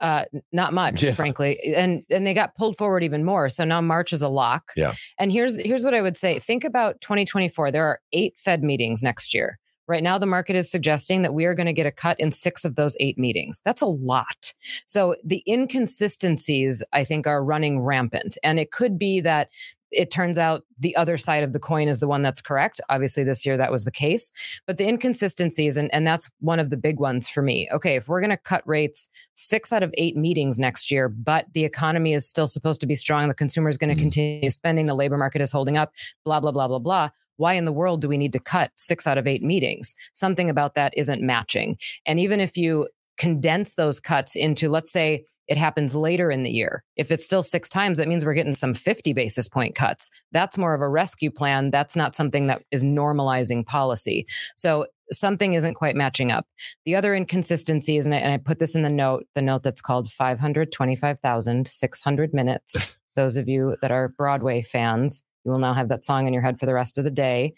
[0.00, 1.12] Uh, not much yeah.
[1.12, 4.72] frankly and and they got pulled forward even more so now march is a lock.
[4.76, 4.94] Yeah.
[5.18, 6.38] And here's here's what i would say.
[6.38, 9.58] Think about 2024 there are eight fed meetings next year.
[9.90, 12.30] Right now, the market is suggesting that we are going to get a cut in
[12.30, 13.60] six of those eight meetings.
[13.64, 14.54] That's a lot.
[14.86, 18.38] So the inconsistencies, I think, are running rampant.
[18.44, 19.48] And it could be that
[19.90, 22.80] it turns out the other side of the coin is the one that's correct.
[22.88, 24.30] Obviously, this year that was the case,
[24.66, 27.68] but the inconsistencies, and, and that's one of the big ones for me.
[27.72, 31.46] Okay, if we're going to cut rates six out of eight meetings next year, but
[31.54, 34.02] the economy is still supposed to be strong, the consumer is going to mm-hmm.
[34.02, 35.92] continue spending, the labor market is holding up,
[36.24, 37.10] blah, blah, blah, blah, blah.
[37.36, 39.94] Why in the world do we need to cut six out of eight meetings?
[40.12, 41.78] Something about that isn't matching.
[42.04, 46.50] And even if you condense those cuts into, let's say, it happens later in the
[46.50, 46.84] year.
[46.96, 50.08] If it's still six times, that means we're getting some 50 basis point cuts.
[50.30, 51.72] That's more of a rescue plan.
[51.72, 54.28] That's not something that is normalizing policy.
[54.56, 56.46] So something isn't quite matching up.
[56.84, 59.80] The other inconsistencies, and I, and I put this in the note, the note that's
[59.80, 62.96] called 525,600 minutes.
[63.16, 66.42] Those of you that are Broadway fans, you will now have that song in your
[66.42, 67.54] head for the rest of the day.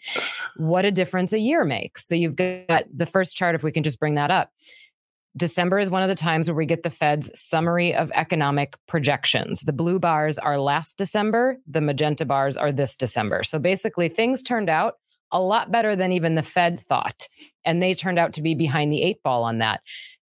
[0.57, 2.07] What a difference a year makes.
[2.07, 4.49] So you've got the first chart, if we can just bring that up.
[5.35, 9.61] December is one of the times where we get the Fed's summary of economic projections.
[9.61, 13.43] The blue bars are last December, the magenta bars are this December.
[13.43, 14.95] So basically, things turned out
[15.31, 17.27] a lot better than even the Fed thought.
[17.65, 19.81] And they turned out to be behind the eight ball on that.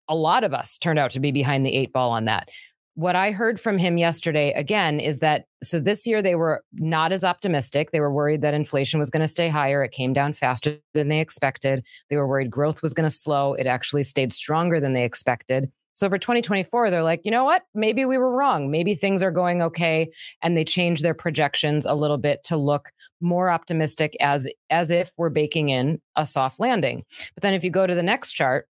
[0.08, 2.48] A lot of us turned out to be behind the eight ball on that
[2.94, 7.12] what I heard from him yesterday again is that so this year they were not
[7.12, 7.90] as optimistic.
[7.90, 9.82] They were worried that inflation was going to stay higher.
[9.82, 11.84] It came down faster than they expected.
[12.08, 13.54] They were worried growth was going to slow.
[13.54, 15.70] It actually stayed stronger than they expected.
[15.94, 17.64] So for 2024, they're like, you know what?
[17.74, 18.70] Maybe we were wrong.
[18.70, 20.10] Maybe things are going okay.
[20.40, 25.12] And they changed their projections a little bit to look more optimistic as, as if
[25.18, 27.04] we're baking in a soft landing.
[27.34, 28.66] But then if you go to the next chart,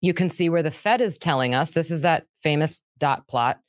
[0.00, 3.60] you can see where the Fed is telling us this is that famous dot plot.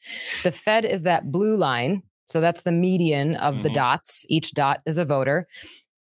[0.44, 2.04] The Fed is that blue line.
[2.28, 3.64] So that's the median of mm-hmm.
[3.64, 4.26] the dots.
[4.30, 5.48] Each dot is a voter.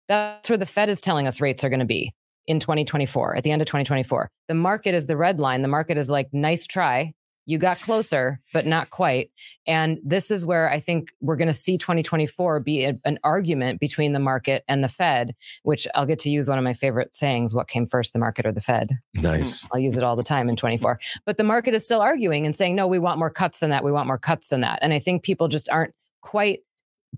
[0.08, 2.12] That's where the Fed is telling us rates are going to be
[2.46, 4.30] in 2024, at the end of 2024.
[4.48, 5.62] The market is the red line.
[5.62, 7.12] The market is like, nice try
[7.48, 9.30] you got closer, but not quite.
[9.66, 13.80] And this is where I think we're going to see 2024 be a, an argument
[13.80, 17.14] between the market and the Fed, which I'll get to use one of my favorite
[17.14, 18.90] sayings what came first, the market or the Fed?
[19.14, 19.66] Nice.
[19.72, 21.00] I'll use it all the time in 24.
[21.24, 23.82] But the market is still arguing and saying, no, we want more cuts than that.
[23.82, 24.80] We want more cuts than that.
[24.82, 26.60] And I think people just aren't quite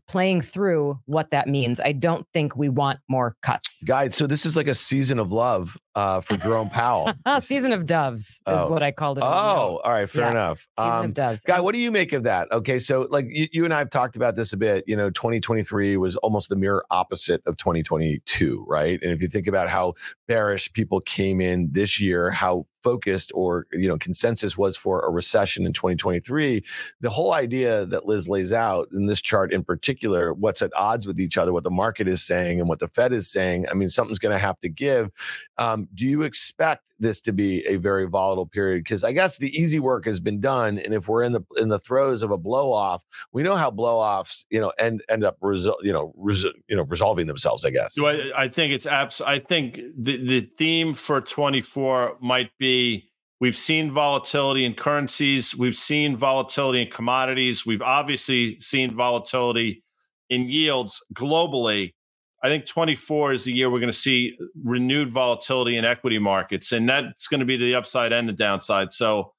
[0.09, 1.81] playing through what that means.
[1.81, 3.83] I don't think we want more cuts.
[3.85, 4.15] Guide.
[4.15, 7.13] So this is like a season of love uh, for Jerome Powell.
[7.41, 8.69] season of doves is oh.
[8.69, 9.25] what I called it.
[9.25, 10.31] Oh, all right, fair yeah.
[10.31, 10.69] enough.
[10.79, 11.43] Season um, of doves.
[11.45, 12.51] Guy, what do you make of that?
[12.53, 14.85] Okay, so like you, you, and I have talked about this a bit.
[14.87, 18.99] You know, 2023 was almost the mirror opposite of 2022, right?
[19.03, 19.95] And if you think about how
[20.29, 25.11] bearish people came in this year, how focused or you know consensus was for a
[25.11, 26.63] recession in 2023
[27.01, 31.07] the whole idea that liz lays out in this chart in particular what's at odds
[31.07, 33.75] with each other what the market is saying and what the fed is saying i
[33.75, 35.11] mean something's going to have to give.
[35.59, 38.85] Um, do you expect this to be a very volatile period?
[38.85, 41.69] Because I guess the easy work has been done, and if we're in the in
[41.69, 45.25] the throes of a blow off, we know how blow offs, you know, end end
[45.25, 47.65] up resol- you know, res- you know, resolving themselves.
[47.65, 47.99] I guess.
[47.99, 49.21] I, I think it's abs.
[49.21, 53.09] I think the the theme for twenty four might be.
[53.41, 55.57] We've seen volatility in currencies.
[55.57, 57.65] We've seen volatility in commodities.
[57.65, 59.83] We've obviously seen volatility
[60.29, 61.95] in yields globally.
[62.43, 66.73] I think 24 is the year we're going to see renewed volatility in equity markets,
[66.73, 68.93] and that's going to be the upside and the downside.
[68.93, 69.33] So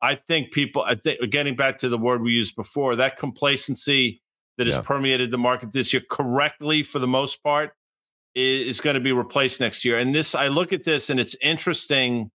[0.00, 4.22] I think people, I think, getting back to the word we used before, that complacency
[4.56, 7.72] that has permeated the market this year correctly for the most part
[8.34, 9.98] is, going to be replaced next year.
[9.98, 12.30] And this, I look at this and it's interesting.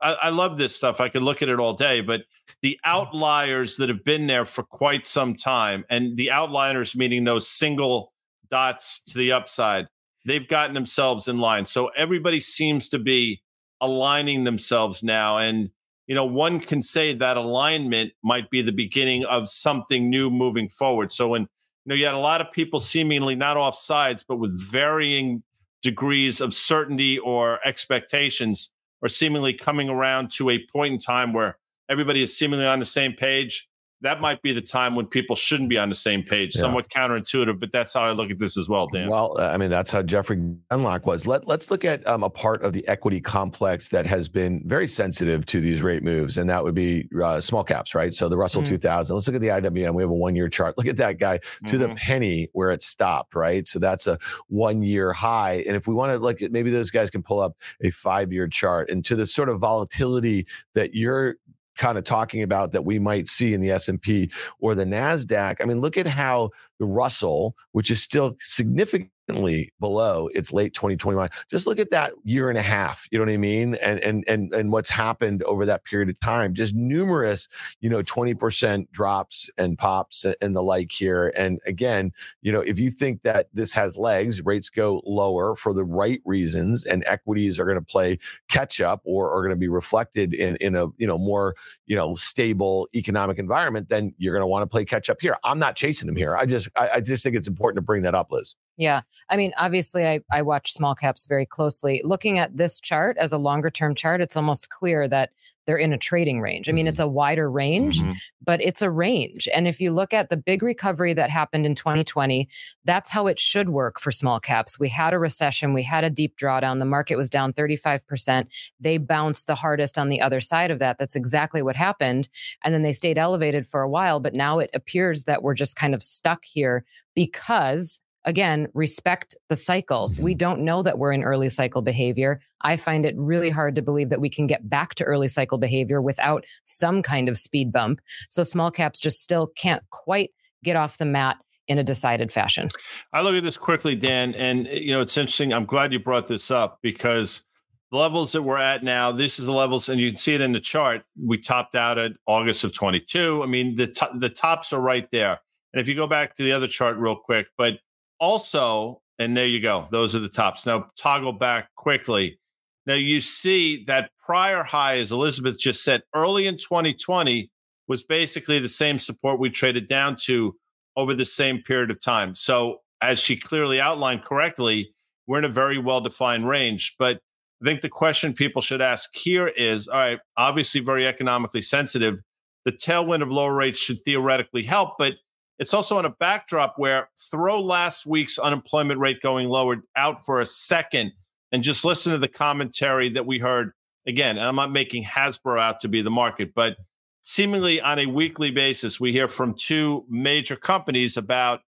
[0.00, 1.00] I, I love this stuff.
[1.00, 2.22] I could look at it all day, but
[2.62, 7.48] the outliers that have been there for quite some time, and the outliers meaning those
[7.48, 8.12] single
[8.50, 9.86] dots to the upside.
[10.24, 11.66] They've gotten themselves in line.
[11.66, 13.42] So everybody seems to be
[13.80, 15.38] aligning themselves now.
[15.38, 15.70] And,
[16.06, 20.68] you know, one can say that alignment might be the beginning of something new moving
[20.68, 21.12] forward.
[21.12, 21.48] So when, you
[21.86, 25.42] know, you had a lot of people seemingly not off sides, but with varying
[25.82, 31.58] degrees of certainty or expectations or seemingly coming around to a point in time where
[31.88, 33.68] everybody is seemingly on the same page
[34.02, 36.54] that might be the time when people shouldn't be on the same page.
[36.54, 36.60] Yeah.
[36.60, 39.08] Somewhat counterintuitive, but that's how I look at this as well, Dan.
[39.08, 40.36] Well, I mean, that's how Jeffrey
[40.70, 41.26] Gundlach was.
[41.26, 44.86] Let, let's look at um, a part of the equity complex that has been very
[44.86, 48.12] sensitive to these rate moves, and that would be uh, small caps, right?
[48.12, 48.74] So the Russell mm-hmm.
[48.74, 49.14] 2000.
[49.14, 49.94] Let's look at the IWM.
[49.94, 50.76] We have a one year chart.
[50.76, 51.68] Look at that guy mm-hmm.
[51.68, 51.96] to the mm-hmm.
[51.96, 53.66] penny where it stopped, right?
[53.66, 55.64] So that's a one year high.
[55.66, 58.32] And if we want to look at maybe those guys can pull up a five
[58.32, 61.36] year chart and to the sort of volatility that you're
[61.76, 65.56] kind of talking about that we might see in the S&P or the Nasdaq.
[65.60, 71.28] I mean, look at how the Russell, which is still significant below its late 2021.
[71.50, 73.74] Just look at that year and a half, you know what I mean?
[73.76, 76.54] And and and and what's happened over that period of time.
[76.54, 77.48] Just numerous,
[77.80, 81.32] you know, 20% drops and pops and the like here.
[81.36, 82.12] And again,
[82.42, 86.20] you know, if you think that this has legs, rates go lower for the right
[86.24, 90.34] reasons and equities are going to play catch up or are going to be reflected
[90.34, 91.54] in in a, you know, more,
[91.86, 95.36] you know, stable economic environment, then you're going to want to play catch up here.
[95.44, 96.36] I'm not chasing them here.
[96.36, 98.54] I just I, I just think it's important to bring that up, Liz.
[98.76, 99.02] Yeah.
[99.30, 102.00] I mean, obviously, I, I watch small caps very closely.
[102.04, 105.30] Looking at this chart as a longer term chart, it's almost clear that
[105.66, 106.68] they're in a trading range.
[106.68, 107.08] I mean, it's mm-hmm.
[107.08, 108.12] a wider range, mm-hmm.
[108.44, 109.48] but it's a range.
[109.52, 112.48] And if you look at the big recovery that happened in 2020,
[112.84, 114.78] that's how it should work for small caps.
[114.78, 118.46] We had a recession, we had a deep drawdown, the market was down 35%.
[118.80, 120.98] They bounced the hardest on the other side of that.
[120.98, 122.28] That's exactly what happened.
[122.64, 125.76] And then they stayed elevated for a while, but now it appears that we're just
[125.76, 126.84] kind of stuck here
[127.14, 130.12] because again, respect the cycle.
[130.18, 130.38] We mm-hmm.
[130.38, 132.40] don't know that we're in early cycle behavior.
[132.60, 135.56] I find it really hard to believe that we can get back to early cycle
[135.56, 138.00] behavior without some kind of speed bump.
[138.28, 140.30] So small caps just still can't quite
[140.64, 141.36] get off the mat
[141.68, 142.68] in a decided fashion.
[143.12, 145.52] I look at this quickly, Dan, and you know it's interesting.
[145.52, 147.44] I'm glad you brought this up because
[147.90, 150.40] the levels that we're at now, this is the levels, and you can see it
[150.40, 151.04] in the chart.
[151.20, 153.42] We topped out at August of 22.
[153.42, 155.40] I mean, the to- the tops are right there.
[155.72, 157.78] And if you go back to the other chart real quick, but
[158.18, 160.66] also, and there you go, those are the tops.
[160.66, 162.38] Now toggle back quickly.
[162.86, 167.50] Now you see that prior high, as Elizabeth just said, early in 2020
[167.88, 170.56] was basically the same support we traded down to
[170.96, 172.34] over the same period of time.
[172.34, 174.94] So, as she clearly outlined correctly,
[175.26, 176.94] we're in a very well defined range.
[176.98, 177.20] But
[177.62, 182.20] I think the question people should ask here is all right, obviously very economically sensitive.
[182.64, 185.14] The tailwind of lower rates should theoretically help, but
[185.58, 190.40] it's also on a backdrop where throw last week's unemployment rate going lower out for
[190.40, 191.12] a second
[191.52, 193.72] and just listen to the commentary that we heard
[194.06, 194.36] again.
[194.36, 196.76] And I'm not making Hasbro out to be the market, but
[197.22, 201.60] seemingly on a weekly basis, we hear from two major companies about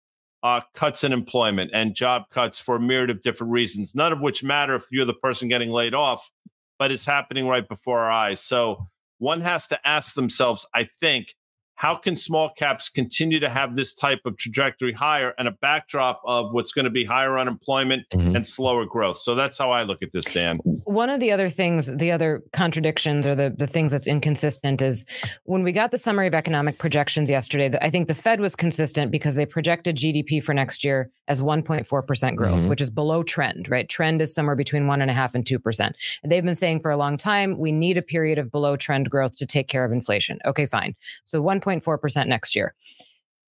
[0.42, 4.20] uh, cuts in employment and job cuts for a myriad of different reasons, none of
[4.20, 6.30] which matter if you're the person getting laid off,
[6.78, 8.40] but it's happening right before our eyes.
[8.40, 8.84] So
[9.18, 11.34] one has to ask themselves, I think,
[11.78, 16.20] how can small caps continue to have this type of trajectory higher and a backdrop
[16.24, 18.34] of what's going to be higher unemployment mm-hmm.
[18.34, 19.16] and slower growth?
[19.18, 20.56] So that's how I look at this, Dan.
[20.64, 25.06] One of the other things, the other contradictions or the, the things that's inconsistent is
[25.44, 29.12] when we got the summary of economic projections yesterday, I think the Fed was consistent
[29.12, 32.68] because they projected GDP for next year as 1.4% growth, mm-hmm.
[32.68, 33.88] which is below trend, right?
[33.88, 35.92] Trend is somewhere between one and a half and 2%.
[36.24, 39.08] And they've been saying for a long time, we need a period of below trend
[39.10, 40.40] growth to take care of inflation.
[40.44, 40.96] Okay, fine.
[41.22, 41.60] So 1.
[41.68, 42.74] 1.4% next year.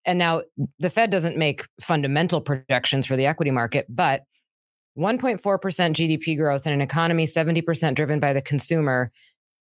[0.05, 0.43] And now
[0.79, 4.23] the Fed doesn't make fundamental projections for the equity market, but
[4.97, 9.11] 1.4% GDP growth in an economy 70% driven by the consumer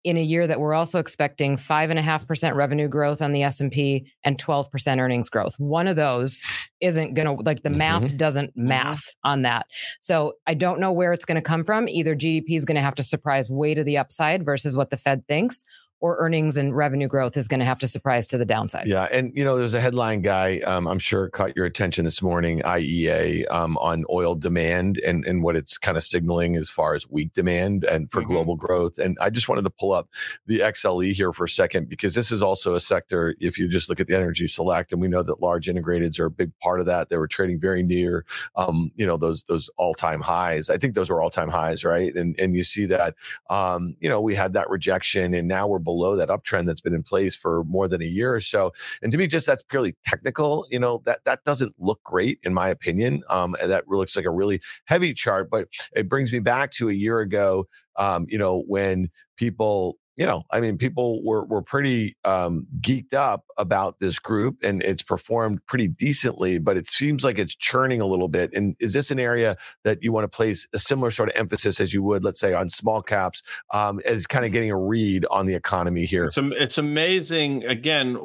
[0.04, 4.98] in a year that we're also expecting 5.5% revenue growth on the s&p and 12%
[4.98, 6.42] earnings growth one of those
[6.80, 8.18] isn't going to like the math mm-hmm.
[8.18, 8.68] doesn't mm-hmm.
[8.70, 9.66] math on that
[10.00, 12.82] so i don't know where it's going to come from either gdp is going to
[12.82, 15.66] have to surprise way to the upside versus what the fed thinks
[16.02, 18.88] or earnings and revenue growth is going to have to surprise to the downside.
[18.88, 20.60] Yeah, and you know, there's a headline guy.
[20.60, 22.62] Um, I'm sure caught your attention this morning.
[22.62, 27.10] IEA um, on oil demand and and what it's kind of signaling as far as
[27.10, 28.32] weak demand and for mm-hmm.
[28.32, 28.98] global growth.
[28.98, 30.10] And I just wanted to pull up
[30.46, 33.36] the XLE here for a second because this is also a sector.
[33.40, 36.26] If you just look at the energy select, and we know that large integrateds are
[36.26, 37.10] a big part of that.
[37.10, 40.70] They were trading very near, um, you know, those those all time highs.
[40.70, 42.16] I think those were all time highs, right?
[42.16, 43.16] And and you see that,
[43.50, 46.94] um, you know, we had that rejection, and now we're below that uptrend that's been
[46.94, 48.72] in place for more than a year or so.
[49.02, 50.66] And to me, just that's purely technical.
[50.70, 53.24] You know that that doesn't look great in my opinion.
[53.30, 56.94] Um, that looks like a really heavy chart, but it brings me back to a
[56.94, 57.68] year ago.
[57.96, 63.14] Um, you know when people you know, I mean, people were were pretty um, geeked
[63.14, 66.60] up about this group, and it's performed pretty decently.
[66.60, 68.52] But it seems like it's churning a little bit.
[68.54, 69.56] And is this an area
[69.86, 72.54] that you want to place a similar sort of emphasis as you would, let's say,
[72.54, 73.42] on small caps,
[73.72, 76.26] um, as kind of getting a read on the economy here?
[76.26, 77.64] It's, it's amazing.
[77.64, 78.16] Again,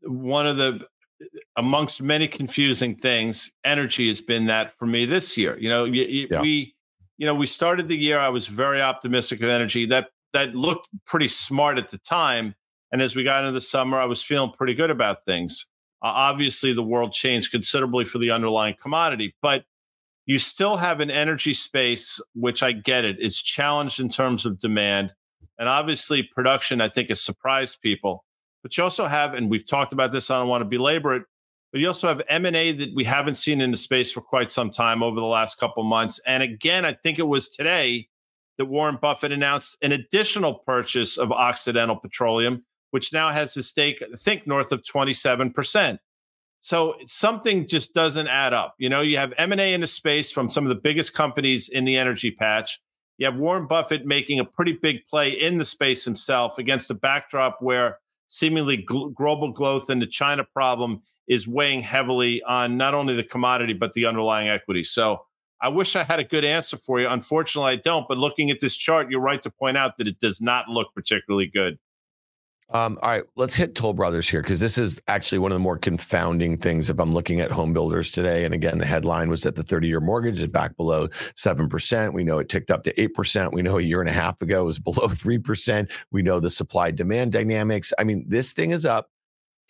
[0.00, 0.80] one of the
[1.56, 5.58] amongst many confusing things, energy has been that for me this year.
[5.58, 6.40] You know, yeah.
[6.40, 6.74] we
[7.18, 8.18] you know, we started the year.
[8.18, 9.84] I was very optimistic of energy.
[9.84, 12.54] That that looked pretty smart at the time.
[12.90, 15.66] And as we got into the summer, I was feeling pretty good about things.
[16.02, 19.64] Uh, obviously, the world changed considerably for the underlying commodity, but
[20.26, 23.16] you still have an energy space, which I get it.
[23.18, 25.12] It's challenged in terms of demand.
[25.58, 28.24] And obviously, production, I think, has surprised people.
[28.62, 31.24] But you also have, and we've talked about this, I don't want to belabor it,
[31.72, 34.70] but you also have M&A that we haven't seen in the space for quite some
[34.70, 36.20] time over the last couple months.
[36.26, 38.08] And again, I think it was today
[38.62, 44.00] that Warren Buffett announced an additional purchase of Occidental Petroleum, which now has a stake,
[44.00, 45.98] I think, north of 27%.
[46.60, 48.76] So something just doesn't add up.
[48.78, 51.84] You know, you have M&A in the space from some of the biggest companies in
[51.84, 52.80] the energy patch.
[53.18, 56.94] You have Warren Buffett making a pretty big play in the space himself against a
[56.94, 57.98] backdrop where
[58.28, 63.72] seemingly global growth and the China problem is weighing heavily on not only the commodity
[63.72, 64.84] but the underlying equity.
[64.84, 65.24] So
[65.62, 67.08] I wish I had a good answer for you.
[67.08, 68.08] Unfortunately, I don't.
[68.08, 70.88] But looking at this chart, you're right to point out that it does not look
[70.92, 71.78] particularly good.
[72.70, 75.62] Um, all right, let's hit Toll Brothers here because this is actually one of the
[75.62, 78.44] more confounding things if I'm looking at home builders today.
[78.44, 82.14] And again, the headline was that the 30 year mortgage is back below 7%.
[82.14, 83.52] We know it ticked up to 8%.
[83.52, 85.92] We know a year and a half ago it was below 3%.
[86.10, 87.92] We know the supply demand dynamics.
[87.98, 89.10] I mean, this thing is up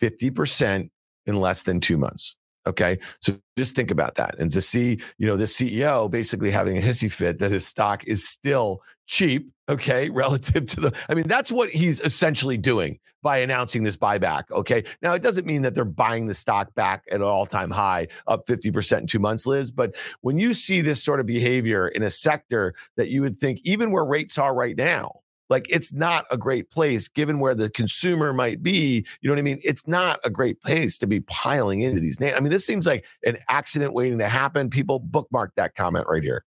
[0.01, 0.89] 50%
[1.25, 2.37] in less than two months.
[2.65, 2.97] Okay.
[3.19, 4.39] So just think about that.
[4.39, 8.05] And to see, you know, the CEO basically having a hissy fit that his stock
[8.05, 9.51] is still cheap.
[9.69, 10.09] Okay.
[10.13, 14.43] Relative to the, I mean, that's what he's essentially doing by announcing this buyback.
[14.51, 14.83] Okay.
[15.01, 18.07] Now, it doesn't mean that they're buying the stock back at an all time high,
[18.27, 19.71] up 50% in two months, Liz.
[19.71, 23.59] But when you see this sort of behavior in a sector that you would think,
[23.63, 25.22] even where rates are right now,
[25.53, 29.05] like it's not a great place given where the consumer might be.
[29.21, 29.59] You know what I mean?
[29.63, 32.33] It's not a great place to be piling into these names.
[32.35, 34.71] I mean, this seems like an accident waiting to happen.
[34.71, 36.43] People bookmark that comment right here.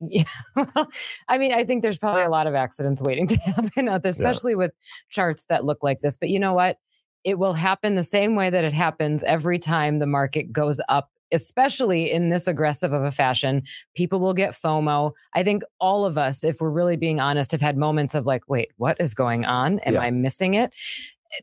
[0.00, 0.24] Yeah.
[0.56, 0.90] Well,
[1.28, 4.02] I mean, I think there's probably a lot of accidents waiting to happen uh, out
[4.02, 4.58] there, especially yeah.
[4.58, 4.72] with
[5.08, 6.16] charts that look like this.
[6.16, 6.78] But you know what?
[7.22, 11.10] It will happen the same way that it happens every time the market goes up
[11.32, 13.62] especially in this aggressive of a fashion,
[13.94, 15.12] people will get FOMO.
[15.34, 18.48] I think all of us, if we're really being honest, have had moments of like,
[18.48, 19.78] wait, what is going on?
[19.80, 20.00] Am yeah.
[20.00, 20.72] I missing it?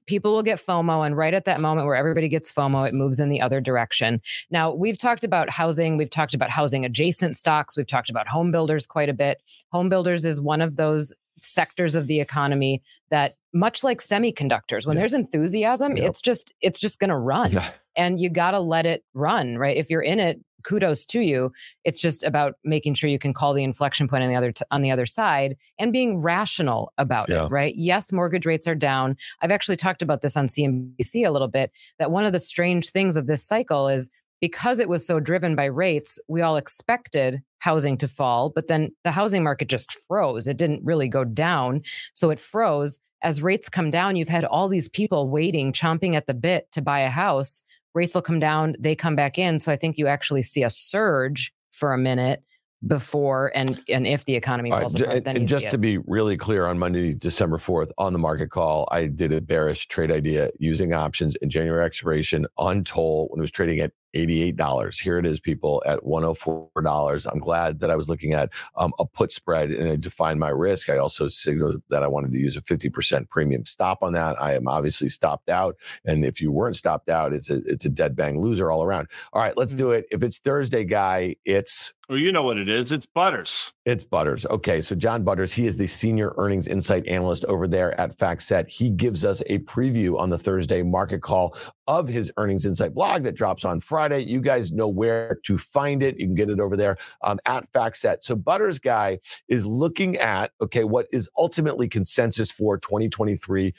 [0.08, 3.20] People will get FOMO, and right at that moment where everybody gets FOMO, it moves
[3.20, 4.20] in the other direction.
[4.50, 8.52] Now, we've talked about housing, we've talked about housing adjacent stocks, we've talked about home
[8.52, 9.44] builders quite a bit.
[9.72, 12.82] Home builders is one of those sectors of the economy
[13.12, 15.02] that much like semiconductors when yeah.
[15.02, 16.10] there's enthusiasm yep.
[16.10, 17.52] it's just it's just going to run
[17.96, 19.78] and you got to let it run, right?
[19.78, 21.52] If you're in it, kudos to you.
[21.84, 24.66] It's just about making sure you can call the inflection point on the other t-
[24.72, 27.46] on the other side and being rational about yeah.
[27.46, 27.74] it, right?
[27.78, 29.16] Yes, mortgage rates are down.
[29.42, 32.90] I've actually talked about this on CNBC a little bit that one of the strange
[32.90, 34.10] things of this cycle is
[34.42, 38.92] because it was so driven by rates, we all expected housing to fall, but then
[39.04, 40.48] the housing market just froze.
[40.48, 41.84] It didn't really go down,
[42.14, 43.00] so it froze.
[43.24, 46.82] As rates come down, you've had all these people waiting, chomping at the bit to
[46.82, 47.64] buy a house
[47.96, 49.58] rates will come down, they come back in.
[49.58, 52.44] So I think you actually see a surge for a minute
[52.86, 55.06] before and and if the economy falls right.
[55.06, 58.52] apart, then and just to be really clear on Monday, December 4th on the market
[58.52, 63.40] call, I did a bearish trade idea using options in January expiration on toll when
[63.40, 65.00] it was trading at $88.
[65.00, 67.32] Here it is, people, at $104.
[67.32, 70.50] I'm glad that I was looking at um, a put spread and I defined my
[70.50, 70.90] risk.
[70.90, 74.42] I also signaled that I wanted to use a 50% premium stop on that.
[74.42, 75.76] I am obviously stopped out.
[76.06, 79.08] And if you weren't stopped out, it's a it's a dead bang loser all around.
[79.34, 80.06] All right, let's do it.
[80.12, 82.92] If it's Thursday, guy, it's well, you know what it is.
[82.92, 83.75] It's Butters.
[83.86, 84.48] It's Butters.
[84.48, 84.82] Okay.
[84.82, 88.68] So, John Butters, he is the senior earnings insight analyst over there at FactSet.
[88.68, 91.56] He gives us a preview on the Thursday market call
[91.86, 94.22] of his earnings insight blog that drops on Friday.
[94.22, 96.18] You guys know where to find it.
[96.18, 98.24] You can get it over there um, at FactSet.
[98.24, 99.20] So, Butters guy
[99.50, 103.72] is looking at, okay, what is ultimately consensus for 2023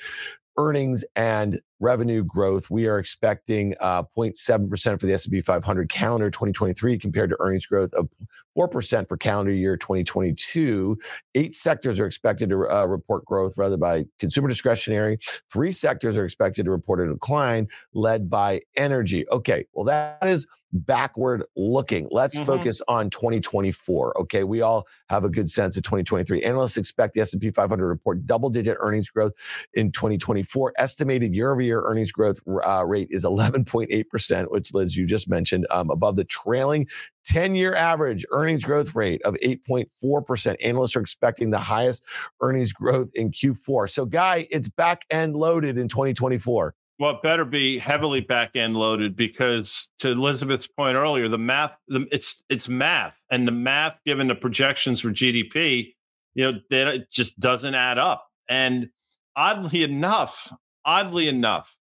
[0.57, 2.71] earnings and revenue growth.
[2.71, 7.93] We are expecting uh, 0.7% for the S&P 500 calendar 2023 compared to earnings growth
[7.95, 8.09] of
[8.57, 10.99] 4% for calendar year 2022.
[11.35, 15.19] Eight sectors are expected to uh, report growth rather by consumer discretionary.
[15.53, 19.27] Three sectors are expected to report a decline led by energy.
[19.31, 22.09] Okay, well that is backward looking.
[22.11, 22.45] Let's mm-hmm.
[22.45, 24.21] focus on 2024.
[24.23, 26.43] Okay, we all have a good sense of 2023.
[26.43, 29.33] Analysts expect the S&P 500 to report double-digit earnings growth
[29.75, 30.75] in 2024.
[30.79, 31.35] Estimated
[31.67, 36.25] year-over-year earnings growth uh, rate is 11.8%, which Liz you just mentioned, um, above the
[36.25, 36.87] trailing
[37.29, 40.57] 10-year average earnings growth rate of 8.4%.
[40.63, 42.05] Analysts are expecting the highest
[42.41, 43.91] earnings growth in Q4.
[43.91, 46.75] So, Guy, it's back end loaded in 2024.
[46.99, 51.77] Well, it better be heavily back end loaded because, to Elizabeth's point earlier, the math,
[51.89, 55.93] the, it's it's math, and the math given the projections for GDP,
[56.35, 58.27] you know, that it just doesn't add up.
[58.49, 58.89] And
[59.37, 60.51] oddly enough,
[60.87, 61.77] oddly enough,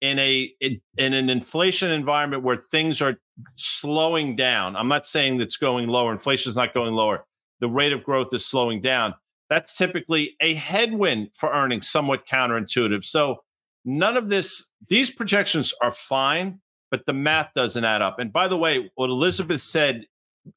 [0.00, 3.18] in a in, an inflation environment where things are
[3.56, 6.12] slowing down, I'm not saying that's going lower.
[6.12, 7.24] Inflation is not going lower.
[7.60, 9.14] The rate of growth is slowing down.
[9.50, 13.04] That's typically a headwind for earnings, somewhat counterintuitive.
[13.04, 13.42] So
[13.84, 18.18] none of this, these projections are fine, but the math doesn't add up.
[18.18, 20.06] And by the way, what Elizabeth said,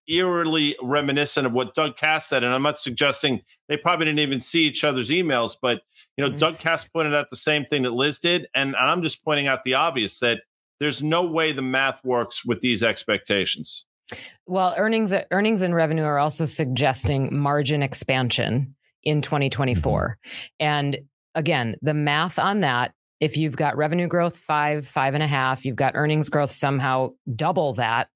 [0.08, 4.42] eerily reminiscent of what Doug Kass said, and I'm not suggesting they probably didn't even
[4.42, 5.82] see each other's emails, but
[6.18, 6.38] you know, mm-hmm.
[6.38, 9.64] Doug Kass pointed out the same thing that Liz did, and I'm just pointing out
[9.64, 10.42] the obvious that
[10.80, 13.86] there's no way the math works with these expectations.
[14.46, 20.18] Well, earnings earnings and revenue are also suggesting margin expansion in 2024.
[20.20, 20.40] Mm-hmm.
[20.60, 21.00] And
[21.36, 25.64] again, the math on that if you've got revenue growth five, five and a half,
[25.64, 28.10] you've got earnings growth somehow double that,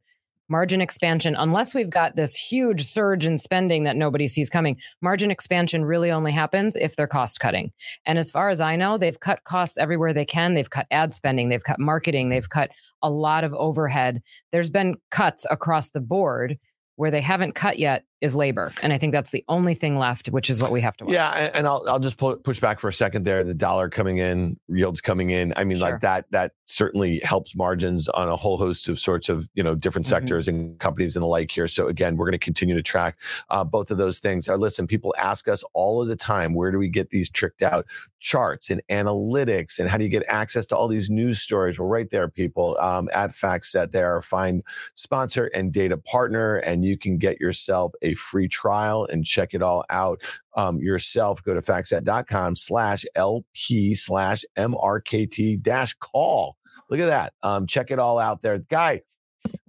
[0.50, 5.32] margin expansion, unless we've got this huge surge in spending that nobody sees coming, margin
[5.32, 7.72] expansion really only happens if they're cost cutting.
[8.06, 10.54] And as far as I know, they've cut costs everywhere they can.
[10.54, 12.72] They've cut ad spending, they've cut marketing, they've cut
[13.02, 14.22] a lot of overhead.
[14.52, 16.58] There's been cuts across the board
[16.96, 18.74] where they haven't cut yet is labor.
[18.82, 21.14] And I think that's the only thing left, which is what we have to watch.
[21.14, 21.52] Yeah.
[21.54, 23.44] And I'll, I'll just push back for a second there.
[23.44, 25.54] The dollar coming in, yields coming in.
[25.56, 25.92] I mean, sure.
[25.92, 29.76] like that, that certainly helps margins on a whole host of sorts of, you know,
[29.76, 30.16] different mm-hmm.
[30.16, 30.60] sectors mm-hmm.
[30.60, 31.68] and companies and the like here.
[31.68, 33.18] So again, we're going to continue to track
[33.50, 34.50] uh, both of those things.
[34.50, 37.62] Uh, listen, people ask us all of the time, where do we get these tricked
[37.62, 37.86] out
[38.20, 41.78] charts and analytics and how do you get access to all these news stories?
[41.78, 44.64] Well, right there, people um, at FactSet, they are a fine
[44.96, 49.62] sponsor and data partner, and you can get yourself a free trial and check it
[49.62, 50.22] all out
[50.56, 51.44] um, yourself.
[51.44, 56.58] Go to factset.com slash LP slash MRKT dash call.
[56.90, 57.34] Look at that.
[57.44, 58.60] Um, check it all out there.
[58.60, 59.02] Guy,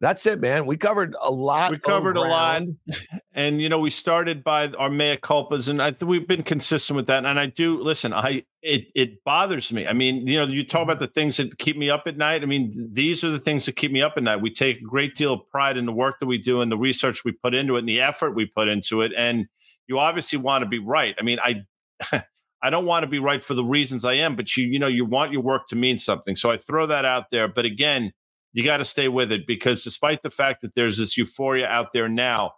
[0.01, 0.67] that's it, man.
[0.67, 1.71] We covered a lot.
[1.71, 2.63] We covered a lot,
[3.33, 6.97] and you know, we started by our mea culpas, and I think we've been consistent
[6.97, 7.25] with that.
[7.25, 8.13] And I do listen.
[8.13, 9.87] I it it bothers me.
[9.87, 10.91] I mean, you know, you talk mm-hmm.
[10.91, 12.43] about the things that keep me up at night.
[12.43, 14.41] I mean, these are the things that keep me up at night.
[14.41, 16.79] We take a great deal of pride in the work that we do and the
[16.79, 19.13] research we put into it and the effort we put into it.
[19.17, 19.47] And
[19.87, 21.15] you obviously want to be right.
[21.19, 21.63] I mean, I.
[22.61, 24.89] I don't want to be right for the reasons I am, but you, you know,
[24.89, 26.35] you want your work to mean something.
[26.35, 27.47] So I throw that out there.
[27.47, 28.13] But again,
[28.53, 31.93] you got to stay with it because despite the fact that there's this euphoria out
[31.93, 32.53] there now,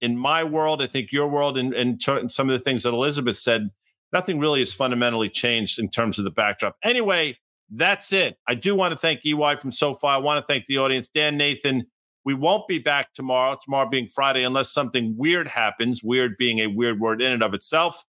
[0.00, 3.38] in my world, I think your world, and, and, some of the things that Elizabeth
[3.38, 3.70] said,
[4.12, 6.76] nothing really has fundamentally changed in terms of the backdrop.
[6.82, 7.38] Anyway,
[7.70, 8.36] that's it.
[8.46, 10.06] I do want to thank EY from SoFi.
[10.06, 11.08] I want to thank the audience.
[11.08, 11.86] Dan Nathan,
[12.24, 16.66] we won't be back tomorrow, tomorrow being Friday, unless something weird happens, weird being a
[16.66, 18.04] weird word in and of itself.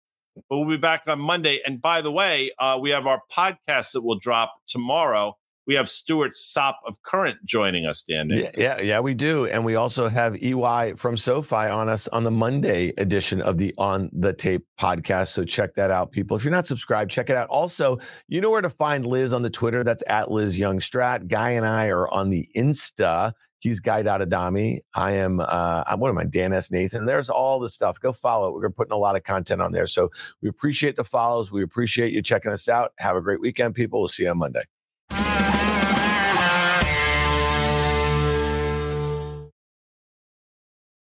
[0.49, 1.61] But we'll be back on Monday.
[1.65, 5.35] And by the way, uh, we have our podcast that will drop tomorrow
[5.68, 8.28] we have Stuart Sopp of Current joining us, Dan.
[8.32, 9.45] Yeah, yeah, yeah, we do.
[9.47, 13.76] And we also have EY from SoFi on us on the Monday edition of the
[13.78, 15.28] On the Tape podcast.
[15.28, 16.38] So check that out, people.
[16.38, 17.49] If you're not subscribed, check it out.
[17.49, 17.99] Also,
[18.30, 19.84] you know where to find Liz on the Twitter.
[19.84, 21.28] That's at Liz Young Strat.
[21.28, 23.34] Guy and I are on the Insta.
[23.59, 24.82] He's Guy Adami.
[24.93, 26.72] I am, uh, I'm, what am I, Dan S.
[26.72, 27.05] Nathan.
[27.05, 27.99] There's all the stuff.
[27.99, 28.53] Go follow it.
[28.53, 29.88] We're putting a lot of content on there.
[29.88, 30.11] So
[30.41, 31.51] we appreciate the follows.
[31.51, 32.93] We appreciate you checking us out.
[32.99, 33.99] Have a great weekend, people.
[33.99, 34.61] We'll see you on Monday.